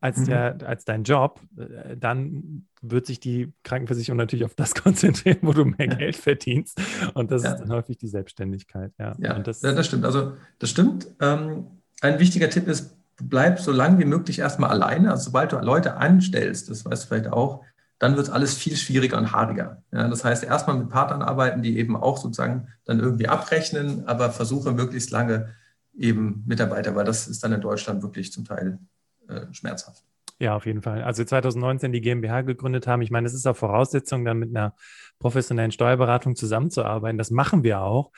[0.00, 0.24] als, mhm.
[0.24, 5.52] der, als dein Job, äh, dann wird sich die Krankenversicherung natürlich auf das konzentrieren, wo
[5.52, 5.94] du mehr ja.
[5.94, 6.80] Geld verdienst.
[7.12, 7.52] Und das ja.
[7.52, 8.92] ist dann häufig die Selbstständigkeit.
[8.98, 10.06] Ja, ja, das, das, stimmt.
[10.06, 11.06] Also das stimmt.
[11.20, 11.66] Ähm,
[12.00, 15.10] ein wichtiger Tipp ist, bleib so lange wie möglich erstmal alleine.
[15.10, 17.64] Also sobald du Leute anstellst, das weißt du vielleicht auch,
[17.98, 19.82] dann wird alles viel schwieriger und haariger.
[19.92, 24.30] Ja, das heißt, erstmal mit Partnern arbeiten, die eben auch sozusagen dann irgendwie abrechnen, aber
[24.30, 25.54] versuche möglichst lange
[25.96, 28.78] eben Mitarbeiter, weil das ist dann in Deutschland wirklich zum Teil
[29.28, 30.02] äh, schmerzhaft.
[30.40, 31.04] Ja, auf jeden Fall.
[31.04, 33.02] Also 2019 die GmbH gegründet haben.
[33.02, 34.74] Ich meine, es ist auch Voraussetzung, dann mit einer
[35.20, 37.18] professionellen Steuerberatung zusammenzuarbeiten.
[37.18, 38.10] Das machen wir auch.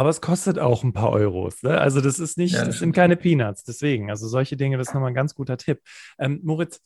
[0.00, 1.62] Aber es kostet auch ein paar Euros.
[1.62, 1.78] Ne?
[1.78, 3.64] Also das ist nicht, ja, das, das sind keine Peanuts.
[3.64, 5.82] Deswegen, also solche Dinge, das ist nochmal ein ganz guter Tipp.
[6.18, 6.80] Ähm, Moritz,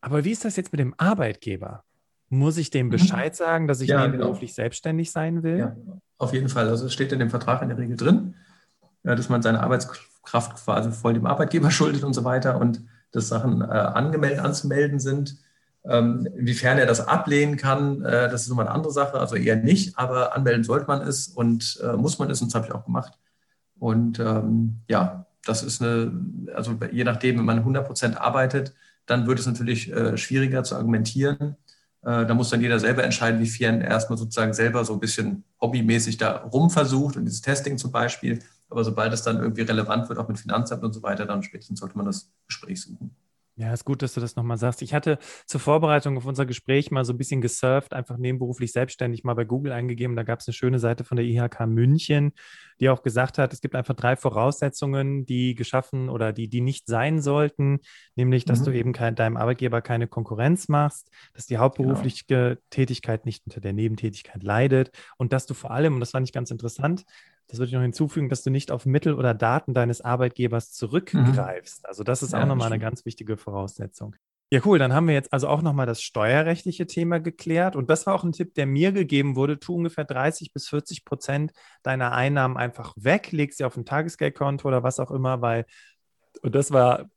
[0.00, 1.82] aber wie ist das jetzt mit dem Arbeitgeber?
[2.28, 2.90] Muss ich dem mhm.
[2.90, 4.62] Bescheid sagen, dass ich ja, nebenberuflich genau.
[4.62, 5.58] selbstständig sein will?
[5.58, 5.76] Ja,
[6.18, 6.68] auf jeden Fall.
[6.68, 8.36] Also es steht in dem Vertrag in der Regel drin,
[9.02, 12.80] dass man seine Arbeitskraft quasi voll dem Arbeitgeber schuldet und so weiter und
[13.10, 15.36] dass Sachen äh, angemeldet, anzumelden sind.
[15.88, 19.56] Ähm, inwiefern er das ablehnen kann, äh, das ist nochmal eine andere Sache, also eher
[19.56, 22.72] nicht, aber anmelden sollte man es und äh, muss man es und das habe ich
[22.72, 23.12] auch gemacht.
[23.78, 26.12] Und ähm, ja, das ist eine,
[26.54, 28.74] also je nachdem, wenn man 100 Prozent arbeitet,
[29.06, 31.56] dann wird es natürlich äh, schwieriger zu argumentieren.
[32.02, 35.00] Äh, da muss dann jeder selber entscheiden, wie viel er erstmal sozusagen selber so ein
[35.00, 38.40] bisschen hobbymäßig da rumversucht und dieses Testing zum Beispiel.
[38.68, 41.78] Aber sobald es dann irgendwie relevant wird, auch mit Finanzamt und so weiter, dann spätestens
[41.78, 43.14] sollte man das Gespräch suchen.
[43.58, 44.82] Ja, ist gut, dass du das nochmal sagst.
[44.82, 49.24] Ich hatte zur Vorbereitung auf unser Gespräch mal so ein bisschen gesurft, einfach nebenberuflich selbstständig
[49.24, 50.14] mal bei Google eingegeben.
[50.14, 52.32] Da gab es eine schöne Seite von der IHK München,
[52.80, 56.86] die auch gesagt hat, es gibt einfach drei Voraussetzungen, die geschaffen oder die, die nicht
[56.86, 57.80] sein sollten,
[58.14, 58.64] nämlich, dass mhm.
[58.64, 62.60] du eben kein, deinem Arbeitgeber keine Konkurrenz machst, dass die hauptberufliche genau.
[62.68, 66.34] Tätigkeit nicht unter der Nebentätigkeit leidet und dass du vor allem, und das fand ich
[66.34, 67.04] ganz interessant,
[67.48, 71.82] das würde ich noch hinzufügen, dass du nicht auf Mittel oder Daten deines Arbeitgebers zurückgreifst.
[71.82, 71.88] Mhm.
[71.88, 74.16] Also das ist ja, auch nochmal eine ganz wichtige Voraussetzung.
[74.52, 74.78] Ja, cool.
[74.78, 77.74] Dann haben wir jetzt also auch nochmal das steuerrechtliche Thema geklärt.
[77.74, 79.58] Und das war auch ein Tipp, der mir gegeben wurde.
[79.58, 84.68] Tu ungefähr 30 bis 40 Prozent deiner Einnahmen einfach weg, leg sie auf ein Tagesgeldkonto
[84.68, 85.66] oder was auch immer, weil,
[86.42, 87.10] und das war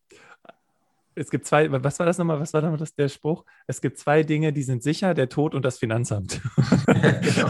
[1.20, 3.46] es gibt zwei, was war das nochmal, was war nochmal das, der Spruch?
[3.68, 6.42] Es gibt zwei Dinge, die sind sicher, der Tod und das Finanzamt.
[6.86, 7.50] genau.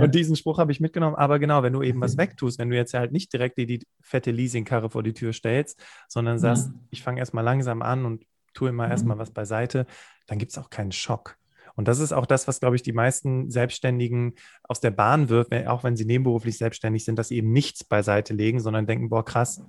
[0.02, 1.16] und diesen Spruch habe ich mitgenommen.
[1.16, 3.86] Aber genau, wenn du eben was wegtust, wenn du jetzt halt nicht direkt die, die
[4.00, 6.80] fette Leasingkarre vor die Tür stellst, sondern sagst, mhm.
[6.90, 8.92] ich fange erstmal langsam an und tue immer mhm.
[8.92, 9.86] erstmal was beiseite,
[10.26, 11.36] dann gibt es auch keinen Schock.
[11.74, 15.54] Und das ist auch das, was, glaube ich, die meisten Selbstständigen aus der Bahn wirft,
[15.66, 19.24] auch wenn sie nebenberuflich selbstständig sind, dass sie eben nichts beiseite legen, sondern denken, boah,
[19.24, 19.62] krass,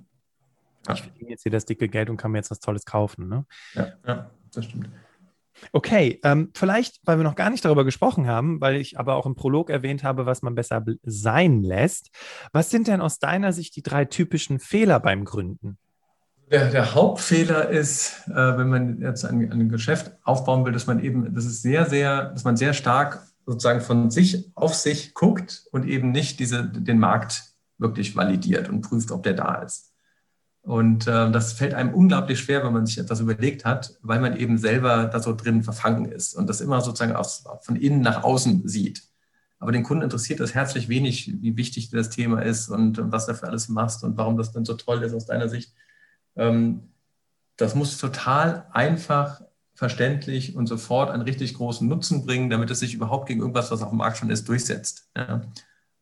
[0.92, 3.28] ich verdiene jetzt hier das dicke Geld und kann mir jetzt was Tolles kaufen.
[3.28, 3.46] Ne?
[3.74, 4.88] Ja, ja, das stimmt.
[5.72, 9.26] Okay, ähm, vielleicht, weil wir noch gar nicht darüber gesprochen haben, weil ich aber auch
[9.26, 12.10] im Prolog erwähnt habe, was man besser sein lässt.
[12.52, 15.78] Was sind denn aus deiner Sicht die drei typischen Fehler beim Gründen?
[16.50, 21.02] Der, der Hauptfehler ist, äh, wenn man jetzt ein, ein, Geschäft aufbauen will, dass man
[21.02, 25.64] eben, das ist sehr, sehr, dass man sehr stark sozusagen von sich auf sich guckt
[25.72, 29.93] und eben nicht diese, den Markt wirklich validiert und prüft, ob der da ist.
[30.64, 34.34] Und äh, das fällt einem unglaublich schwer, wenn man sich etwas überlegt hat, weil man
[34.34, 38.24] eben selber da so drin verfangen ist und das immer sozusagen aus, von innen nach
[38.24, 39.02] außen sieht.
[39.58, 43.26] Aber den Kunden interessiert das herzlich wenig, wie wichtig das Thema ist und, und was
[43.26, 45.74] du für alles machst und warum das dann so toll ist aus deiner Sicht.
[46.34, 46.88] Ähm,
[47.56, 49.42] das muss total einfach,
[49.74, 53.82] verständlich und sofort einen richtig großen Nutzen bringen, damit es sich überhaupt gegen irgendwas, was
[53.82, 55.10] auf dem Markt schon ist, durchsetzt.
[55.16, 55.42] Ja.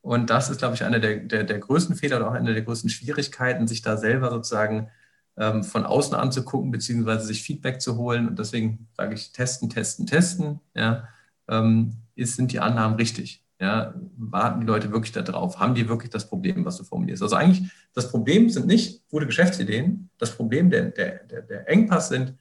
[0.03, 2.63] Und das ist, glaube ich, einer der, der, der größten Fehler oder auch eine der
[2.63, 4.89] größten Schwierigkeiten, sich da selber sozusagen
[5.37, 8.27] ähm, von außen anzugucken, beziehungsweise sich Feedback zu holen.
[8.27, 10.59] Und deswegen sage ich, testen, testen, testen.
[10.75, 11.07] Ja,
[11.47, 13.45] ähm, ist, sind die Annahmen richtig?
[13.61, 15.59] Ja, warten die Leute wirklich darauf?
[15.59, 17.23] Haben die wirklich das Problem, was du formulierst?
[17.23, 20.09] Also eigentlich, das Problem sind nicht gute Geschäftsideen.
[20.17, 22.35] Das Problem, der, der, der Engpass sind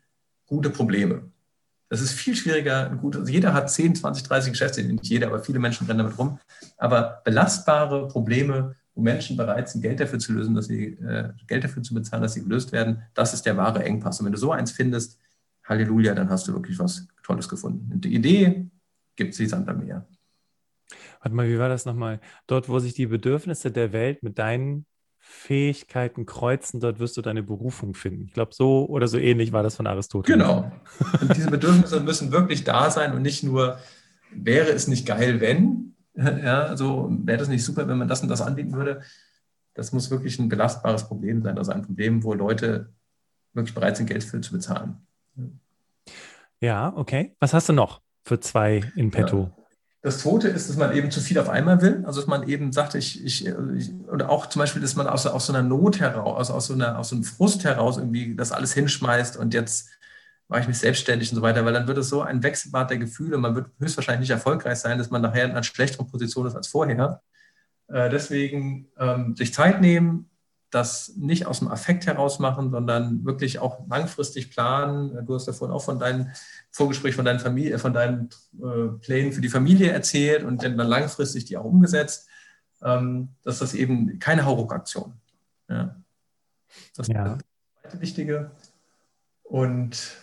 [0.46, 1.30] gute Probleme.
[1.92, 2.88] Das ist viel schwieriger.
[3.02, 6.16] Gut, also jeder hat 10, 20, 30 Geschäftsideen, nicht jeder, aber viele Menschen rennen damit
[6.16, 6.38] rum.
[6.78, 11.64] Aber belastbare Probleme, wo Menschen bereit sind, Geld dafür zu lösen, dass sie äh, Geld
[11.64, 14.18] dafür zu bezahlen, dass sie gelöst werden, das ist der wahre Engpass.
[14.18, 15.20] Und wenn du so eins findest,
[15.64, 17.92] Halleluja, dann hast du wirklich was Tolles gefunden.
[17.92, 18.70] Und die Idee
[19.14, 20.06] gibt sie Sand am Meer.
[21.20, 22.20] Warte mal, wie war das nochmal?
[22.46, 24.86] Dort, wo sich die Bedürfnisse der Welt mit deinen
[25.24, 28.26] Fähigkeiten kreuzen, dort wirst du deine Berufung finden.
[28.26, 30.38] Ich glaube, so oder so ähnlich war das von Aristoteles.
[30.38, 30.70] Genau.
[31.20, 33.78] Und diese Bedürfnisse müssen wirklich da sein und nicht nur,
[34.32, 38.28] wäre es nicht geil, wenn, Ja, also wäre das nicht super, wenn man das und
[38.28, 39.02] das anbieten würde.
[39.74, 42.92] Das muss wirklich ein belastbares Problem sein, also ein Problem, wo Leute
[43.54, 45.06] wirklich bereit sind, Geld für zu bezahlen.
[46.60, 47.34] Ja, okay.
[47.40, 49.50] Was hast du noch für zwei in petto?
[49.56, 49.61] Ja.
[50.02, 52.02] Das zweite ist, dass man eben zu viel auf einmal will.
[52.04, 55.26] Also dass man eben sagt, ich, ich, ich oder auch zum Beispiel, dass man aus,
[55.26, 58.34] aus so einer Not heraus, aus, aus, so einer, aus so einem Frust heraus irgendwie
[58.34, 59.90] das alles hinschmeißt und jetzt
[60.48, 62.98] mache ich mich selbstständig und so weiter, weil dann wird es so ein Wechselbad der
[62.98, 63.38] Gefühle.
[63.38, 66.66] Man wird höchstwahrscheinlich nicht erfolgreich sein, dass man nachher in einer schlechteren Position ist als
[66.66, 67.22] vorher.
[67.88, 70.30] Äh, deswegen ähm, sich Zeit nehmen,
[70.72, 75.24] das nicht aus dem Affekt heraus machen, sondern wirklich auch langfristig planen.
[75.26, 76.30] Du hast ja vorhin auch von deinem
[76.70, 81.44] Vorgespräch von deinen Familie, von deinen äh, Plänen für die Familie erzählt und dann langfristig
[81.44, 82.26] die auch umgesetzt.
[82.82, 85.12] Ähm, dass das eben keine Hauruck-Aktion.
[85.68, 86.02] Ja.
[86.96, 87.34] Das ja.
[87.34, 88.50] ist das zweite Wichtige.
[89.44, 90.16] Und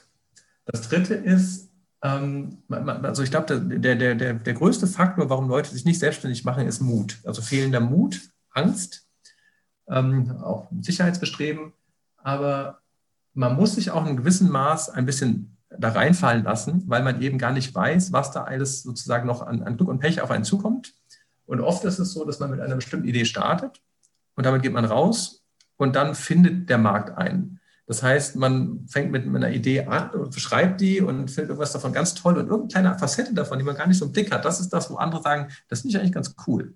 [0.66, 1.70] das dritte ist,
[2.02, 6.44] ähm, also ich glaube, der, der, der, der größte Faktor, warum Leute sich nicht selbstständig
[6.44, 7.20] machen, ist Mut.
[7.24, 9.09] Also fehlender Mut, Angst
[9.90, 11.74] ähm, auch Sicherheitsbestreben.
[12.18, 12.80] Aber
[13.34, 17.38] man muss sich auch in gewissem Maß ein bisschen da reinfallen lassen, weil man eben
[17.38, 20.44] gar nicht weiß, was da alles sozusagen noch an, an Glück und Pech auf einen
[20.44, 20.94] zukommt.
[21.46, 23.82] Und oft ist es so, dass man mit einer bestimmten Idee startet
[24.36, 25.44] und damit geht man raus
[25.78, 27.60] und dann findet der Markt einen.
[27.88, 31.92] Das heißt, man fängt mit einer Idee an und beschreibt die und findet irgendwas davon
[31.92, 34.46] ganz toll und irgendeine kleine Facette davon, die man gar nicht so im Blick hat.
[34.46, 36.76] Das ist das, wo andere sagen, das finde ich eigentlich ganz cool.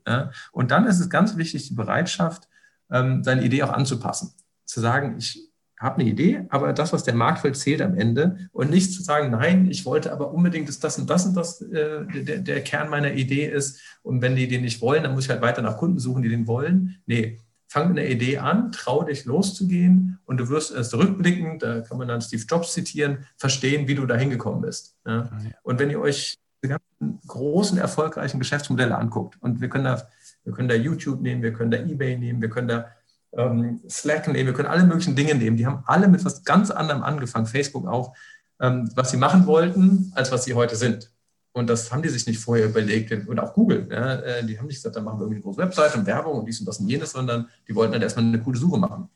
[0.51, 2.47] Und dann ist es ganz wichtig, die Bereitschaft,
[2.93, 4.33] ähm, seine Idee auch anzupassen.
[4.65, 8.49] Zu sagen, ich habe eine Idee, aber das, was der Markt will, zählt am Ende.
[8.53, 11.61] Und nicht zu sagen, nein, ich wollte aber unbedingt, dass das und das und das
[11.61, 13.81] äh, der, der Kern meiner Idee ist.
[14.01, 16.29] Und wenn die den nicht wollen, dann muss ich halt weiter nach Kunden suchen, die
[16.29, 17.01] den wollen.
[17.05, 21.81] Nee, fang mit einer Idee an, trau dich loszugehen und du wirst erst rückblickend, da
[21.81, 24.95] kann man dann Steve Jobs zitieren, verstehen, wie du da hingekommen bist.
[25.07, 25.29] Ja?
[25.63, 30.07] Und wenn ihr euch die ganzen großen, erfolgreichen Geschäftsmodelle anguckt, und wir können da
[30.43, 32.87] wir können da YouTube nehmen, wir können da eBay nehmen, wir können da
[33.33, 35.57] ähm, Slack nehmen, wir können alle möglichen Dinge nehmen.
[35.57, 38.15] Die haben alle mit was ganz anderem angefangen, Facebook auch,
[38.61, 41.11] ähm, was sie machen wollten, als was sie heute sind.
[41.53, 43.11] Und das haben die sich nicht vorher überlegt.
[43.27, 45.59] Und auch Google, ja, äh, die haben nicht gesagt, dann machen wir irgendwie eine große
[45.59, 48.39] Webseite und Werbung und dies und das und jenes, sondern die wollten dann erstmal eine
[48.39, 49.09] coole Suche machen.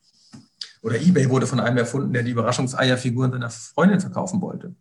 [0.83, 4.75] Oder eBay wurde von einem erfunden, der die Überraschungseierfiguren seiner Freundin verkaufen wollte.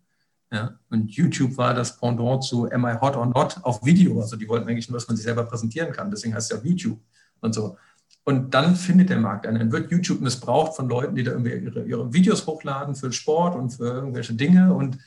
[0.52, 4.20] Ja, und YouTube war das Pendant zu Am I Hot or Not auf Video.
[4.20, 6.10] Also die wollten eigentlich nur, dass man sich selber präsentieren kann.
[6.10, 7.00] Deswegen heißt es ja YouTube
[7.40, 7.76] und so.
[8.24, 9.58] Und dann findet der Markt einen.
[9.58, 13.56] Dann wird YouTube missbraucht von Leuten, die da irgendwie ihre, ihre Videos hochladen für Sport
[13.56, 14.72] und für irgendwelche Dinge.
[14.72, 14.98] Und,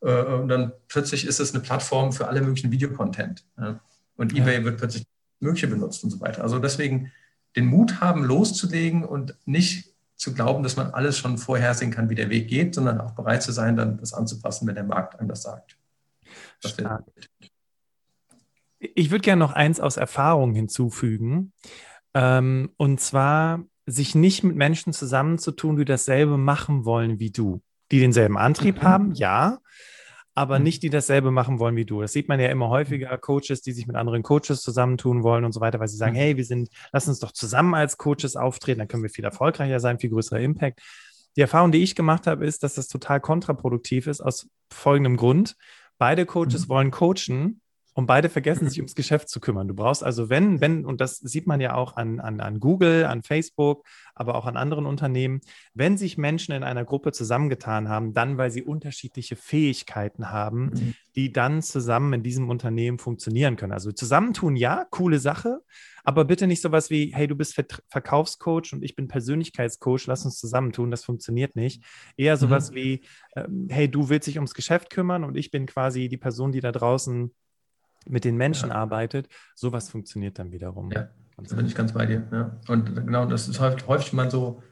[0.00, 3.44] äh, und dann plötzlich ist es eine Plattform für alle möglichen Videocontent.
[3.58, 3.80] Ja.
[4.16, 4.42] Und ja.
[4.42, 5.04] eBay wird plötzlich
[5.40, 6.42] mögliche benutzt und so weiter.
[6.42, 7.12] Also deswegen
[7.56, 12.14] den Mut haben, loszulegen und nicht zu glauben, dass man alles schon vorhersehen kann, wie
[12.14, 15.28] der Weg geht, sondern auch bereit zu sein, dann das anzupassen, wenn der Markt einem
[15.28, 15.76] das sagt.
[16.62, 16.74] Das
[18.78, 21.52] ich würde gerne noch eins aus Erfahrung hinzufügen.
[22.14, 27.62] Ähm, und zwar, sich nicht mit Menschen zusammenzutun, die dasselbe machen wollen wie du.
[27.92, 28.82] Die denselben Antrieb mhm.
[28.82, 29.58] haben, ja,
[30.36, 30.64] aber mhm.
[30.64, 32.02] nicht die dasselbe machen wollen wie du.
[32.02, 35.52] Das sieht man ja immer häufiger, Coaches, die sich mit anderen Coaches zusammentun wollen und
[35.52, 36.18] so weiter, weil sie sagen, mhm.
[36.18, 39.80] hey, wir sind, lass uns doch zusammen als Coaches auftreten, dann können wir viel erfolgreicher
[39.80, 40.82] sein, viel größerer Impact.
[41.36, 45.56] Die Erfahrung, die ich gemacht habe, ist, dass das total kontraproduktiv ist aus folgendem Grund.
[45.96, 46.68] Beide Coaches mhm.
[46.68, 47.62] wollen coachen,
[47.96, 49.68] und beide vergessen sich ums Geschäft zu kümmern.
[49.68, 53.06] Du brauchst also, wenn, wenn, und das sieht man ja auch an, an, an Google,
[53.06, 55.40] an Facebook, aber auch an anderen Unternehmen,
[55.72, 60.94] wenn sich Menschen in einer Gruppe zusammengetan haben, dann, weil sie unterschiedliche Fähigkeiten haben, mhm.
[61.16, 63.72] die dann zusammen in diesem Unternehmen funktionieren können.
[63.72, 65.62] Also zusammentun, ja, coole Sache,
[66.04, 70.26] aber bitte nicht sowas wie, hey, du bist Ver Verkaufscoach und ich bin Persönlichkeitscoach, lass
[70.26, 71.82] uns zusammentun, das funktioniert nicht.
[72.18, 72.74] Eher sowas mhm.
[72.74, 73.00] wie,
[73.36, 76.60] ähm, hey, du willst dich ums Geschäft kümmern und ich bin quasi die Person, die
[76.60, 77.32] da draußen
[78.08, 78.76] mit den Menschen ja.
[78.76, 80.90] arbeitet, sowas funktioniert dann wiederum.
[80.90, 82.26] Ja, da bin ich ganz bei dir.
[82.32, 82.56] Ja.
[82.68, 84.62] Und genau, das ist häufig, häufig man so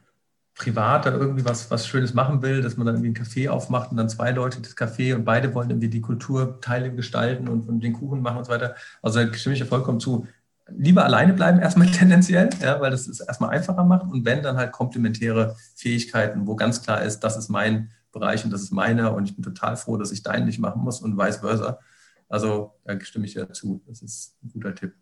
[0.54, 3.90] privat dann irgendwie was, was Schönes machen will, dass man dann irgendwie ein Café aufmacht
[3.90, 7.80] und dann zwei Leute das Café und beide wollen irgendwie die Kulturteile gestalten und, und
[7.80, 8.76] den Kuchen machen und so weiter.
[9.02, 10.26] Also da stimme ich ja vollkommen zu.
[10.68, 14.56] Lieber alleine bleiben erstmal tendenziell, ja, weil das es erstmal einfacher macht und wenn dann
[14.56, 19.12] halt komplementäre Fähigkeiten, wo ganz klar ist, das ist mein Bereich und das ist meiner
[19.12, 21.80] und ich bin total froh, dass ich deinen nicht machen muss und vice versa.
[22.28, 23.82] Also da stimme ich ja zu.
[23.86, 24.94] Das ist ein guter Tipp.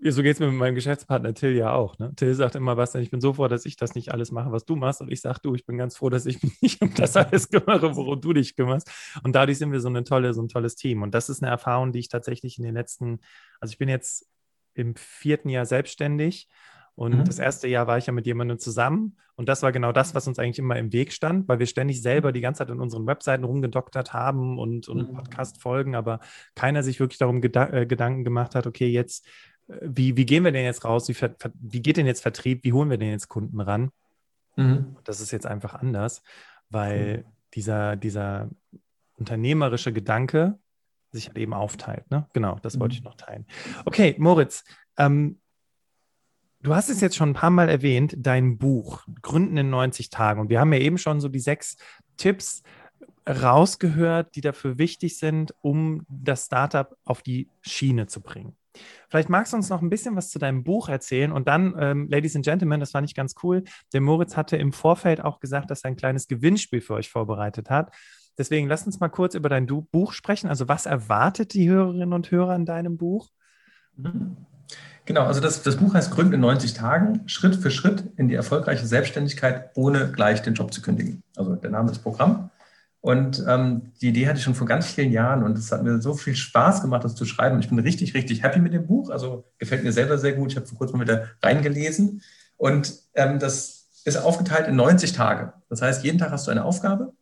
[0.00, 1.98] So geht es mir mit meinem Geschäftspartner Till ja auch.
[1.98, 2.14] Ne?
[2.14, 4.52] Till sagt immer, was denn, ich bin so froh, dass ich das nicht alles mache,
[4.52, 5.00] was du machst.
[5.00, 7.50] Und ich sage, du, ich bin ganz froh, dass ich mich nicht um das alles
[7.50, 8.88] kümmere, worum du dich kümmerst.
[9.24, 11.02] Und dadurch sind wir so, eine tolle, so ein tolles Team.
[11.02, 13.18] Und das ist eine Erfahrung, die ich tatsächlich in den letzten,
[13.60, 14.28] also ich bin jetzt
[14.74, 16.48] im vierten Jahr selbstständig
[16.98, 17.24] Und mhm.
[17.24, 19.16] das erste Jahr war ich ja mit jemandem zusammen.
[19.36, 22.02] Und das war genau das, was uns eigentlich immer im Weg stand, weil wir ständig
[22.02, 25.14] selber die ganze Zeit in unseren Webseiten rumgedoktert haben und, und mhm.
[25.14, 26.18] Podcast-Folgen, aber
[26.56, 29.28] keiner sich wirklich darum geda äh, Gedanken gemacht hat, okay, jetzt,
[29.68, 31.08] äh, wie, wie gehen wir denn jetzt raus?
[31.08, 31.14] Wie,
[31.60, 32.64] wie geht denn jetzt Vertrieb?
[32.64, 33.92] Wie holen wir denn jetzt Kunden ran?
[34.56, 34.96] Mhm.
[35.04, 36.24] Das ist jetzt einfach anders,
[36.68, 37.24] weil mhm.
[37.54, 38.50] dieser, dieser
[39.14, 40.58] unternehmerische Gedanke
[41.12, 42.10] sich halt eben aufteilt.
[42.10, 42.26] Ne?
[42.32, 43.10] Genau, das wollte ich mhm.
[43.10, 43.46] noch teilen.
[43.84, 44.64] Okay, Moritz,
[44.96, 45.38] ähm,
[46.62, 50.40] Du hast es jetzt schon ein paar Mal erwähnt, dein Buch Gründen in 90 Tagen.
[50.40, 51.76] Und wir haben ja eben schon so die sechs
[52.16, 52.62] Tipps
[53.28, 58.56] rausgehört, die dafür wichtig sind, um das Startup auf die Schiene zu bringen.
[59.08, 62.08] Vielleicht magst du uns noch ein bisschen was zu deinem Buch erzählen und dann, ähm,
[62.08, 63.64] Ladies and Gentlemen, das fand ich ganz cool.
[63.92, 67.70] Der Moritz hatte im Vorfeld auch gesagt, dass er ein kleines Gewinnspiel für euch vorbereitet
[67.70, 67.94] hat.
[68.36, 70.48] Deswegen lass uns mal kurz über dein Buch sprechen.
[70.48, 73.30] Also was erwartet die Hörerinnen und Hörer in deinem Buch?
[73.96, 74.46] Mhm.
[75.08, 78.34] Genau, also das, das Buch heißt Gründen in 90 Tagen, Schritt für Schritt in die
[78.34, 81.22] erfolgreiche Selbstständigkeit, ohne gleich den Job zu kündigen.
[81.34, 82.50] Also der Name ist Programm.
[83.00, 86.02] Und ähm, die Idee hatte ich schon vor ganz vielen Jahren und es hat mir
[86.02, 87.54] so viel Spaß gemacht, das zu schreiben.
[87.54, 89.08] Und ich bin richtig, richtig happy mit dem Buch.
[89.08, 90.50] Also gefällt mir selber sehr gut.
[90.50, 92.20] Ich habe vor kurzem wieder reingelesen.
[92.58, 95.54] Und ähm, das ist aufgeteilt in 90 Tage.
[95.70, 97.14] Das heißt, jeden Tag hast du eine Aufgabe.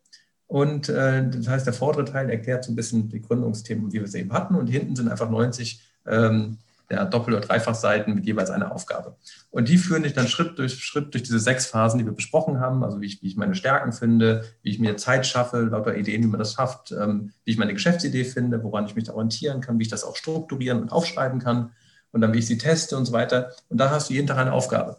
[0.47, 4.07] Und äh, das heißt, der vordere Teil erklärt so ein bisschen die Gründungsthemen, wie wir
[4.09, 4.55] sie eben hatten.
[4.55, 6.57] Und hinten sind einfach 90 ähm,
[6.89, 9.17] ja, Doppel- oder Dreifachseiten mit jeweils einer Aufgabe.
[9.49, 12.59] Und die führen dich dann Schritt durch Schritt durch diese sechs Phasen, die wir besprochen
[12.59, 15.97] haben, also wie ich, wie ich meine Stärken finde, wie ich mir Zeit schaffe, lauter
[15.97, 19.59] Ideen, wie man das schafft, ähm, wie ich meine Geschäftsidee finde, woran ich mich orientieren
[19.59, 21.71] kann, wie ich das auch strukturieren und aufschreiben kann
[22.11, 23.51] und dann wie ich sie teste und so weiter.
[23.69, 24.97] Und da hast du jeden Tag eine Aufgabe.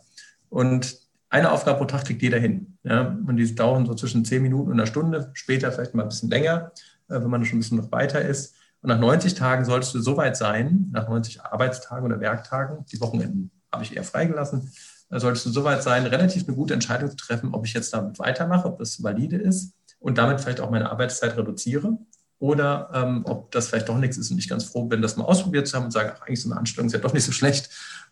[0.50, 0.96] Und
[1.30, 2.78] eine Aufgabe pro Tag kriegt jeder hin.
[2.84, 3.18] Ja?
[3.26, 6.30] Und die dauern so zwischen zehn Minuten und einer Stunde, später vielleicht mal ein bisschen
[6.30, 6.72] länger,
[7.08, 8.54] äh, wenn man schon ein bisschen noch weiter ist.
[8.80, 13.00] Und nach 90 Tagen solltest du so weit sein, nach 90 Arbeitstagen oder Werktagen, die
[13.00, 14.70] Wochenenden habe ich eher freigelassen,
[15.10, 18.18] solltest du so weit sein, relativ eine gute Entscheidung zu treffen, ob ich jetzt damit
[18.18, 21.98] weitermache, ob das valide ist und damit vielleicht auch meine Arbeitszeit reduziere
[22.38, 24.30] oder ähm, ob das vielleicht doch nichts ist.
[24.30, 26.50] Und ich ganz froh bin, das mal ausprobiert zu haben und sagen, ach, eigentlich so
[26.50, 27.70] eine Anstellung ist ja doch nicht so schlecht.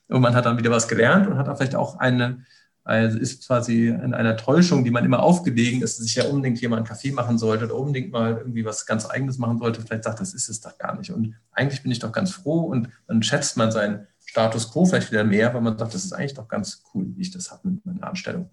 [0.08, 2.44] Und man hat dann wieder was gelernt und hat auch vielleicht auch eine
[2.86, 6.78] also ist quasi in einer Täuschung, die man immer aufgelegen ist, sich ja unbedingt jemand
[6.78, 9.82] einen Kaffee machen sollte oder unbedingt mal irgendwie was ganz Eigenes machen sollte.
[9.82, 11.10] Vielleicht sagt, das ist es doch gar nicht.
[11.10, 15.10] Und eigentlich bin ich doch ganz froh und dann schätzt man seinen Status quo vielleicht
[15.10, 17.68] wieder mehr, weil man sagt, das ist eigentlich doch ganz cool, wie ich das habe
[17.70, 18.50] mit meiner Anstellung.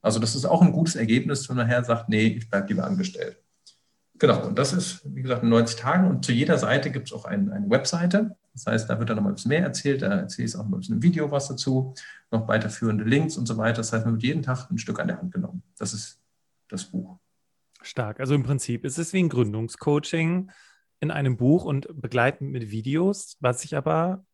[0.00, 2.84] Also das ist auch ein gutes Ergebnis, wenn man nachher sagt, nee, ich bleibe lieber
[2.84, 3.36] angestellt.
[4.18, 6.08] Genau, und das ist, wie gesagt, in 90 Tagen.
[6.08, 8.34] Und zu jeder Seite gibt es auch ein, eine Webseite.
[8.54, 10.02] Das heißt, da wird dann noch mal ein bisschen mehr erzählt.
[10.02, 11.92] Da erzähle ich auch noch ein bisschen im Video was dazu,
[12.30, 13.78] noch weiterführende Links und so weiter.
[13.78, 15.62] Das heißt, man wird jeden Tag ein Stück an der Hand genommen.
[15.76, 16.20] Das ist
[16.68, 17.18] das Buch.
[17.82, 18.20] Stark.
[18.20, 20.50] Also im Prinzip ist es wie ein Gründungscoaching
[21.00, 24.24] in einem Buch und begleitend mit Videos, was ich aber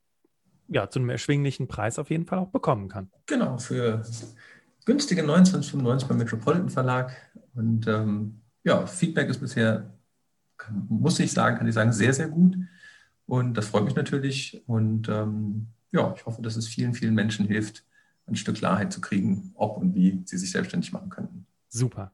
[0.68, 3.10] ja, zu einem erschwinglichen Preis auf jeden Fall auch bekommen kann.
[3.26, 4.04] Genau, für
[4.84, 7.12] günstige 29,95 beim Metropolitan Verlag.
[7.54, 9.92] Und ähm, ja, Feedback ist bisher,
[10.88, 12.56] muss ich sagen, kann ich sagen, sehr, sehr gut.
[13.30, 14.60] Und das freut mich natürlich.
[14.66, 17.84] Und ähm, ja, ich hoffe, dass es vielen, vielen Menschen hilft,
[18.26, 21.46] ein Stück Klarheit zu kriegen, ob und wie sie sich selbstständig machen könnten.
[21.68, 22.12] Super.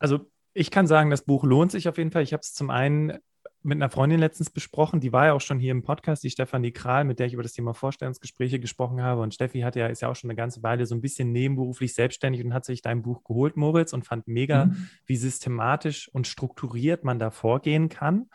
[0.00, 2.24] Also ich kann sagen, das Buch lohnt sich auf jeden Fall.
[2.24, 3.18] Ich habe es zum einen
[3.62, 6.72] mit einer Freundin letztens besprochen, die war ja auch schon hier im Podcast, die Stefanie
[6.72, 9.22] Kral, mit der ich über das Thema Vorstellungsgespräche gesprochen habe.
[9.22, 11.94] Und Steffi hat ja, ist ja auch schon eine ganze Weile so ein bisschen nebenberuflich
[11.94, 14.88] selbstständig und hat sich dein Buch geholt, Moritz, und fand mega, mhm.
[15.04, 18.28] wie systematisch und strukturiert man da vorgehen kann.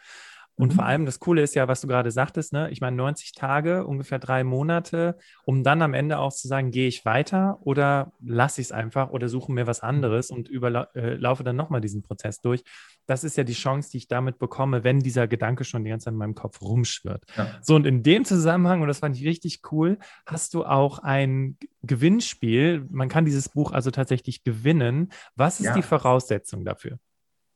[0.56, 0.76] Und mhm.
[0.76, 2.70] vor allem das Coole ist ja, was du gerade sagtest, ne?
[2.72, 6.88] ich meine 90 Tage, ungefähr drei Monate, um dann am Ende auch zu sagen, gehe
[6.88, 11.46] ich weiter oder lasse ich es einfach oder suche mir was anderes und überlaufe äh,
[11.46, 12.64] dann nochmal diesen Prozess durch.
[13.08, 16.06] Das ist ja die Chance, die ich damit bekomme, wenn dieser Gedanke schon die ganze
[16.06, 17.24] Zeit in meinem Kopf rumschwirrt.
[17.36, 17.48] Ja.
[17.62, 21.58] So, und in dem Zusammenhang, und das fand ich richtig cool, hast du auch ein
[21.82, 22.86] Gewinnspiel.
[22.90, 25.12] Man kann dieses Buch also tatsächlich gewinnen.
[25.36, 25.74] Was ist ja.
[25.74, 27.00] die Voraussetzung dafür?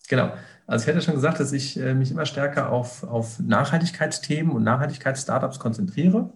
[0.07, 0.33] Genau.
[0.67, 4.63] Also ich hätte schon gesagt, dass ich äh, mich immer stärker auf, auf Nachhaltigkeitsthemen und
[4.63, 6.33] Nachhaltigkeitsstartups konzentriere.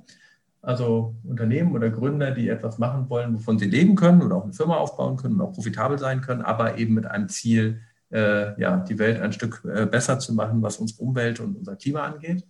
[0.61, 4.53] Also Unternehmen oder Gründer, die etwas machen wollen, wovon sie leben können oder auch eine
[4.53, 8.77] Firma aufbauen können und auch profitabel sein können, aber eben mit einem Ziel, äh, ja,
[8.77, 12.45] die Welt ein Stück äh, besser zu machen, was unsere Umwelt und unser Klima angeht.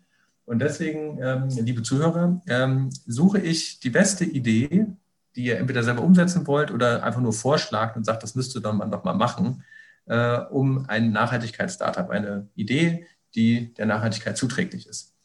[0.45, 4.87] Und deswegen, ähm, liebe Zuhörer, ähm, suche ich die beste Idee,
[5.35, 8.77] die ihr entweder selber umsetzen wollt oder einfach nur vorschlagt und sagt, das müsste dann
[8.77, 9.63] man doch mal machen
[10.09, 13.05] äh, um ein Nachhaltigkeitsstartup, eine Idee,
[13.35, 15.15] die der Nachhaltigkeit zuträglich ist.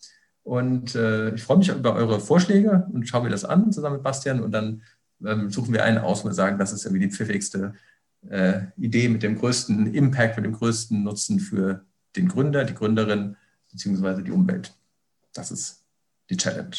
[0.43, 4.05] Und äh, ich freue mich über eure Vorschläge und schaue mir das an zusammen mit
[4.05, 4.82] Bastian und dann
[5.24, 7.74] ähm, suchen wir einen aus und sagen, das ist irgendwie die pfiffigste
[8.28, 13.37] äh, Idee mit dem größten Impact, mit dem größten Nutzen für den Gründer, die Gründerin
[13.72, 14.76] beziehungsweise die Umwelt.
[15.32, 15.82] Das ist
[16.28, 16.76] die Challenge.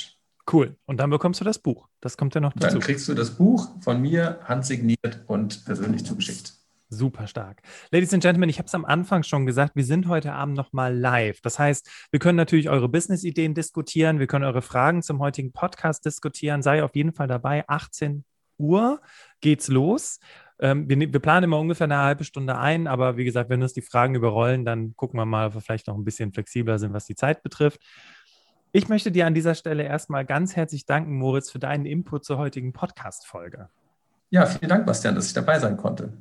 [0.52, 0.76] Cool.
[0.86, 1.88] Und dann bekommst du das Buch.
[2.02, 2.68] Das kommt ja noch dazu.
[2.68, 6.54] Dann kriegst du das Buch von mir handsigniert und persönlich zugeschickt.
[6.96, 7.62] Super stark.
[7.92, 10.98] Ladies and Gentlemen, ich habe es am Anfang schon gesagt, wir sind heute Abend nochmal
[10.98, 11.42] live.
[11.42, 16.06] Das heißt, wir können natürlich eure Business-Ideen diskutieren, wir können eure Fragen zum heutigen Podcast
[16.06, 16.62] diskutieren.
[16.62, 17.66] Sei auf jeden Fall dabei.
[17.68, 18.24] 18
[18.58, 19.02] Uhr
[19.42, 20.20] geht's los.
[20.58, 23.74] Ähm, wir, wir, planen immer ungefähr eine halbe Stunde ein, aber wie gesagt, wenn uns
[23.74, 26.94] die Fragen überrollen, dann gucken wir mal, ob wir vielleicht noch ein bisschen flexibler sind,
[26.94, 27.82] was die Zeit betrifft.
[28.72, 32.38] Ich möchte dir an dieser Stelle erstmal ganz herzlich danken, Moritz, für deinen Input zur
[32.38, 33.70] heutigen Podcast-Folge.
[34.30, 36.14] Ja, vielen Dank, Bastian, dass ich dabei sein konnte.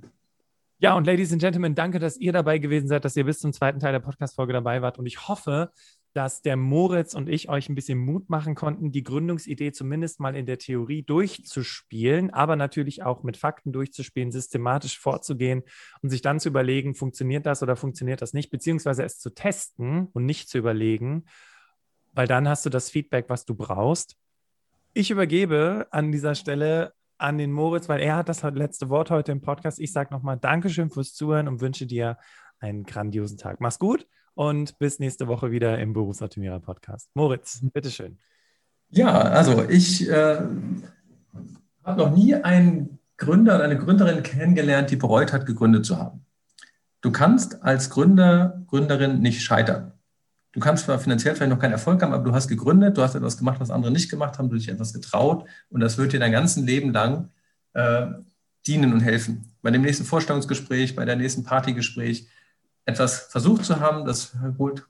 [0.84, 3.54] Ja, und Ladies and Gentlemen, danke, dass ihr dabei gewesen seid, dass ihr bis zum
[3.54, 4.98] zweiten Teil der Podcast-Folge dabei wart.
[4.98, 5.72] Und ich hoffe,
[6.12, 10.36] dass der Moritz und ich euch ein bisschen Mut machen konnten, die Gründungsidee zumindest mal
[10.36, 15.62] in der Theorie durchzuspielen, aber natürlich auch mit Fakten durchzuspielen, systematisch vorzugehen
[16.02, 20.08] und sich dann zu überlegen, funktioniert das oder funktioniert das nicht, beziehungsweise es zu testen
[20.12, 21.24] und nicht zu überlegen,
[22.12, 24.18] weil dann hast du das Feedback, was du brauchst.
[24.92, 26.92] Ich übergebe an dieser Stelle
[27.24, 29.80] an den Moritz, weil er hat das letzte Wort heute im Podcast.
[29.80, 32.18] Ich sage nochmal Dankeschön fürs Zuhören und wünsche dir
[32.60, 33.62] einen grandiosen Tag.
[33.62, 37.08] Mach's gut und bis nächste Woche wieder im Berufsoptimierer Podcast.
[37.14, 38.18] Moritz, bitteschön.
[38.90, 40.38] Ja, also ich äh,
[41.82, 46.26] habe noch nie einen Gründer oder eine Gründerin kennengelernt, die bereut hat, gegründet zu haben.
[47.00, 49.93] Du kannst als Gründer, Gründerin nicht scheitern.
[50.54, 53.16] Du kannst zwar finanziell vielleicht noch keinen Erfolg haben, aber du hast gegründet, du hast
[53.16, 56.20] etwas gemacht, was andere nicht gemacht haben, du dich etwas getraut und das wird dir
[56.20, 57.30] dein ganzes Leben lang
[57.72, 58.06] äh,
[58.64, 59.52] dienen und helfen.
[59.62, 62.28] Bei dem nächsten Vorstellungsgespräch, bei der nächsten Partygespräch
[62.84, 64.36] etwas versucht zu haben, das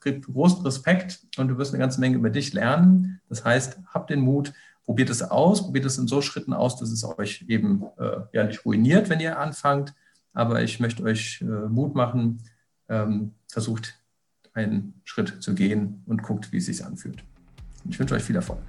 [0.01, 3.23] kriegt großen Respekt und du wirst eine ganze Menge über dich lernen.
[3.31, 4.53] Das heißt, habt den Mut,
[4.85, 8.45] probiert es aus, probiert es in so Schritten aus, dass es euch eben äh, ja
[8.45, 9.95] nicht ruiniert, wenn ihr anfangt.
[10.35, 12.43] Aber ich möchte euch äh, Mut machen,
[12.91, 13.95] ähm, versucht
[14.55, 17.23] einen Schritt zu gehen und guckt, wie es sich anfühlt.
[17.89, 18.61] Ich wünsche euch viel Erfolg.